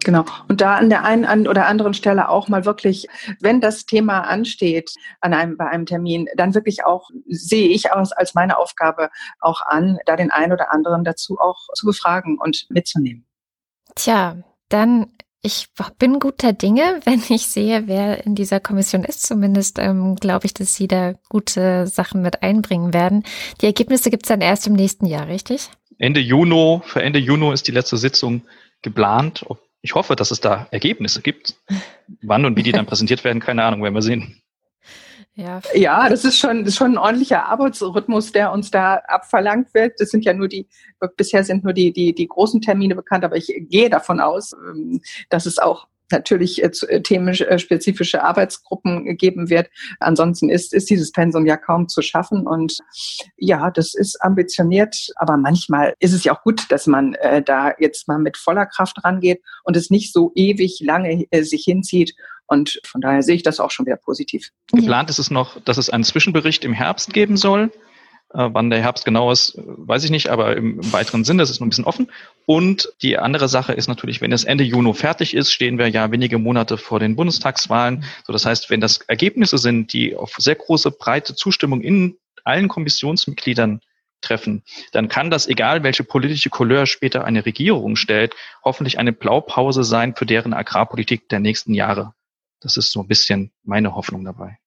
Genau. 0.04 0.24
Und 0.48 0.62
da 0.62 0.76
an 0.76 0.90
der 0.90 1.04
einen 1.04 1.48
oder 1.48 1.66
anderen 1.66 1.94
Stelle 1.94 2.30
auch 2.30 2.48
mal 2.48 2.64
wirklich, 2.64 3.08
wenn 3.42 3.60
das 3.60 3.86
Thema 3.86 4.22
ansteht 4.22 4.94
an 5.20 5.34
einem, 5.34 5.58
bei 5.58 5.68
einem 5.68 5.86
Termin, 5.86 6.28
dann 6.36 6.56
wirklich 6.56 6.86
auch 6.86 7.10
sehe 7.28 7.68
ich 7.68 7.92
aus 7.92 8.14
als 8.14 8.34
meine 8.34 8.58
Aufgabe 8.58 9.10
auch 9.40 9.62
an, 9.62 9.98
da 10.06 10.16
den 10.16 10.32
einen 10.32 10.54
oder 10.54 10.72
anderen 10.72 11.04
dazu 11.04 11.38
auch 11.40 11.68
zu 11.74 11.86
befragen 11.86 12.38
und 12.40 12.66
mitzunehmen. 12.70 13.26
Tja, 13.96 14.38
dann 14.70 15.08
ich 15.42 15.68
bin 15.98 16.20
guter 16.20 16.54
Dinge, 16.54 17.00
wenn 17.06 17.22
ich 17.30 17.48
sehe, 17.48 17.88
wer 17.88 18.26
in 18.26 18.36
dieser 18.36 18.60
Kommission 18.60 19.04
ist. 19.04 19.26
Zumindest 19.26 19.80
ähm, 19.80 20.16
glaube 20.16 20.46
ich, 20.46 20.54
dass 20.54 20.76
Sie 20.76 20.88
da 20.88 21.14
gute 21.30 21.88
Sachen 21.88 22.22
mit 22.22 22.44
einbringen 22.44 22.94
werden. 22.94 23.24
Die 23.62 23.66
Ergebnisse 23.66 24.10
gibt 24.10 24.26
es 24.26 24.30
dann 24.30 24.42
erst 24.42 24.68
im 24.68 24.74
nächsten 24.74 25.06
Jahr, 25.06 25.28
richtig? 25.28 25.70
Ende 25.98 26.20
Juni, 26.20 26.82
für 26.86 27.02
Ende 27.02 27.20
Juni 27.20 27.52
ist 27.54 27.68
die 27.68 27.72
letzte 27.72 27.98
Sitzung 27.98 28.44
geplant. 28.82 29.46
Ich 29.82 29.96
hoffe, 29.96 30.16
dass 30.16 30.32
es 30.32 30.40
da 30.42 30.68
Ergebnisse 30.72 31.22
gibt. 31.22 31.56
Wann 32.22 32.46
und 32.46 32.56
wie 32.58 32.64
die 32.64 32.72
dann 32.72 32.86
präsentiert 32.86 33.24
werden, 33.24 33.40
keine 33.40 33.64
Ahnung, 33.64 33.84
werden 33.84 33.96
wir 33.96 34.02
sehen. 34.02 34.42
Ja, 35.40 35.62
ja 35.74 36.10
das, 36.10 36.26
ist 36.26 36.38
schon, 36.38 36.60
das 36.60 36.74
ist 36.74 36.78
schon 36.78 36.94
ein 36.94 36.98
ordentlicher 36.98 37.46
Arbeitsrhythmus, 37.46 38.34
der 38.34 38.52
uns 38.52 38.72
da 38.72 38.96
abverlangt 39.08 39.74
wird. 39.74 39.94
Das 40.00 40.10
sind 40.10 40.26
ja 40.26 40.34
nur 40.34 40.50
die, 40.50 40.68
bisher 41.16 41.46
sind 41.46 41.64
nur 41.64 41.72
die, 41.72 41.94
die, 41.94 42.14
die 42.14 42.28
großen 42.28 42.62
Termine 42.62 42.96
bekannt, 42.96 43.24
aber 43.24 43.38
ich 43.38 43.48
gehe 43.70 43.90
davon 43.90 44.20
aus, 44.20 44.54
ähm, 44.54 45.02
dass 45.30 45.46
es 45.46 45.58
auch 45.58 45.88
natürlich 46.12 46.62
äh, 46.62 46.72
äh, 46.90 47.02
themenspezifische 47.02 48.22
Arbeitsgruppen 48.22 49.16
geben 49.16 49.50
wird. 49.50 49.70
Ansonsten 50.00 50.50
ist, 50.50 50.74
ist 50.74 50.90
dieses 50.90 51.12
Pensum 51.14 51.46
ja 51.46 51.56
kaum 51.56 51.88
zu 51.88 52.02
schaffen. 52.02 52.46
Und 52.46 52.78
ja, 53.38 53.72
das 53.72 53.94
ist 53.94 54.22
ambitioniert, 54.22 55.10
aber 55.16 55.38
manchmal 55.38 55.94
ist 56.00 56.14
es 56.14 56.24
ja 56.26 56.36
auch 56.36 56.44
gut, 56.44 56.66
dass 56.70 56.86
man 56.86 57.14
äh, 57.14 57.42
da 57.42 57.74
jetzt 57.80 58.10
mal 58.10 58.20
mit 58.20 58.36
voller 58.36 58.66
Kraft 58.66 59.04
rangeht 59.06 59.42
und 59.64 59.78
es 59.78 59.90
nicht 59.90 60.12
so 60.12 60.34
ewig 60.36 60.82
lange 60.82 61.28
äh, 61.32 61.44
sich 61.44 61.64
hinzieht 61.64 62.14
und 62.50 62.82
von 62.84 63.00
daher 63.00 63.22
sehe 63.22 63.36
ich 63.36 63.44
das 63.44 63.60
auch 63.60 63.72
schon 63.72 63.86
wieder 63.86 63.96
positiv. 63.96 64.50
Geplant 64.72 65.10
ist 65.10 65.20
es 65.20 65.30
noch, 65.30 65.62
dass 65.62 65.78
es 65.78 65.90
einen 65.90 66.04
Zwischenbericht 66.04 66.66
im 66.66 66.74
Herbst 66.74 67.14
geben 67.14 67.38
soll. 67.38 67.72
Äh, 68.34 68.50
wann 68.52 68.72
der 68.72 68.82
Herbst 68.82 69.06
genau 69.06 69.32
ist, 69.32 69.54
weiß 69.58 70.04
ich 70.04 70.10
nicht, 70.10 70.30
aber 70.30 70.58
im, 70.58 70.80
im 70.80 70.94
weiteren 70.94 71.24
Sinn, 71.24 71.38
das 71.38 71.52
ist 71.52 71.60
noch 71.60 71.68
ein 71.68 71.70
bisschen 71.70 71.86
offen. 71.86 72.12
Und 72.48 72.92
die 73.04 73.20
andere 73.20 73.48
Sache 73.48 73.74
ist 73.74 73.88
natürlich, 73.88 74.20
wenn 74.22 74.32
es 74.32 74.44
Ende 74.44 74.64
Juni 74.64 74.94
fertig 74.96 75.36
ist, 75.36 75.52
stehen 75.52 75.78
wir 75.78 75.88
ja 75.90 76.12
wenige 76.12 76.40
Monate 76.40 76.78
vor 76.78 77.00
den 77.00 77.16
Bundestagswahlen. 77.16 78.04
So, 78.26 78.34
das 78.34 78.46
heißt, 78.46 78.72
wenn 78.72 78.82
das 78.82 78.98
Ergebnisse 79.08 79.60
sind, 79.60 79.94
die 79.94 80.16
auf 80.16 80.34
sehr 80.38 80.56
große, 80.56 80.90
breite 80.90 81.36
Zustimmung 81.36 81.82
in 81.82 82.18
allen 82.44 82.68
Kommissionsmitgliedern 82.68 83.82
treffen, 84.22 84.64
dann 84.92 85.08
kann 85.08 85.30
das, 85.30 85.48
egal 85.48 85.84
welche 85.84 86.04
politische 86.04 86.50
Couleur 86.50 86.88
später 86.88 87.26
eine 87.26 87.46
Regierung 87.46 87.96
stellt, 87.96 88.36
hoffentlich 88.64 88.98
eine 88.98 89.14
Blaupause 89.14 89.84
sein 89.84 90.16
für 90.16 90.26
deren 90.26 90.54
Agrarpolitik 90.54 91.30
der 91.30 91.40
nächsten 91.40 91.74
Jahre. 91.74 92.14
Das 92.60 92.78
ist 92.78 92.92
so 92.92 93.02
ein 93.02 93.08
bisschen 93.08 93.52
meine 93.64 93.96
Hoffnung 93.96 94.24
dabei. 94.26 94.58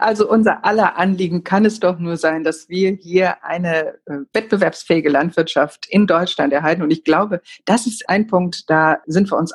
Also 0.00 0.28
unser 0.28 0.64
aller 0.64 0.96
Anliegen 0.96 1.44
kann 1.44 1.66
es 1.66 1.78
doch 1.78 1.98
nur 1.98 2.16
sein, 2.16 2.42
dass 2.42 2.70
wir 2.70 2.92
hier 2.92 3.44
eine 3.44 3.98
äh, 4.06 4.20
wettbewerbsfähige 4.32 5.10
Landwirtschaft 5.10 5.86
in 5.90 6.06
Deutschland 6.06 6.54
erhalten. 6.54 6.82
Und 6.82 6.90
ich 6.90 7.04
glaube, 7.04 7.42
das 7.66 7.86
ist 7.86 8.08
ein 8.08 8.26
Punkt, 8.26 8.70
da 8.70 8.98
sind 9.06 9.30
wir 9.30 9.36
uns, 9.36 9.52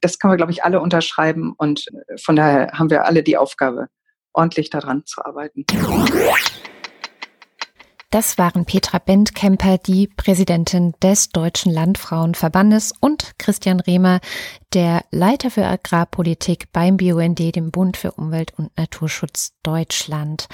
das 0.00 0.18
können 0.18 0.32
wir, 0.32 0.38
glaube 0.38 0.52
ich, 0.52 0.64
alle 0.64 0.80
unterschreiben. 0.80 1.52
Und 1.58 1.86
äh, 1.88 2.16
von 2.16 2.36
daher 2.36 2.72
haben 2.72 2.88
wir 2.88 3.04
alle 3.04 3.22
die 3.22 3.36
Aufgabe, 3.36 3.88
ordentlich 4.32 4.70
daran 4.70 5.04
zu 5.04 5.22
arbeiten. 5.22 5.66
Das 8.16 8.38
waren 8.38 8.64
Petra 8.64 8.98
Bendkemper, 8.98 9.76
die 9.76 10.06
Präsidentin 10.06 10.94
des 11.02 11.28
Deutschen 11.28 11.70
Landfrauenverbandes 11.70 12.94
und 12.98 13.34
Christian 13.38 13.78
Rehmer, 13.78 14.20
der 14.72 15.04
Leiter 15.10 15.50
für 15.50 15.66
Agrarpolitik 15.66 16.72
beim 16.72 16.96
BUND, 16.96 17.54
dem 17.54 17.70
Bund 17.70 17.98
für 17.98 18.12
Umwelt 18.12 18.54
und 18.56 18.74
Naturschutz 18.78 19.52
Deutschland. 19.62 20.48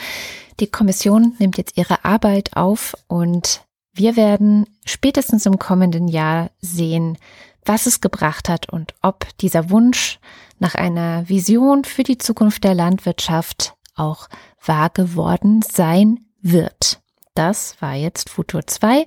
Die 0.59 0.67
Kommission 0.67 1.37
nimmt 1.39 1.57
jetzt 1.57 1.77
ihre 1.79 2.05
Arbeit 2.05 2.57
auf 2.57 2.97
und 3.07 3.63
wir 3.93 4.17
werden 4.17 4.67
spätestens 4.85 5.47
im 5.47 5.61
kommenden 5.61 6.09
Jahr 6.09 6.51
sehen, 6.61 7.17
was 7.65 7.87
es 7.87 8.01
gebracht 8.01 8.49
hat 8.49 8.71
und 8.73 8.97
ob 9.03 9.25
dieser 9.39 9.71
Wunsch 9.71 10.19
nach 10.59 10.75
einer 10.75 11.29
Vision 11.29 11.85
für 11.85 12.03
die 12.03 12.19
Zukunft 12.19 12.65
der 12.65 12.75
Landwirtschaft 12.75 13.75
auch 13.95 14.27
wahr 14.65 14.91
geworden 14.91 15.61
sein 15.63 16.27
wird. 16.41 17.02
Das 17.35 17.81
war 17.81 17.95
jetzt 17.95 18.29
Futur 18.29 18.67
2 18.67 19.07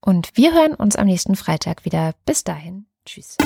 und 0.00 0.30
wir 0.34 0.52
hören 0.52 0.74
uns 0.74 0.96
am 0.96 1.06
nächsten 1.06 1.36
Freitag 1.36 1.84
wieder. 1.84 2.14
Bis 2.24 2.44
dahin. 2.44 2.86
Tschüss. 3.04 3.36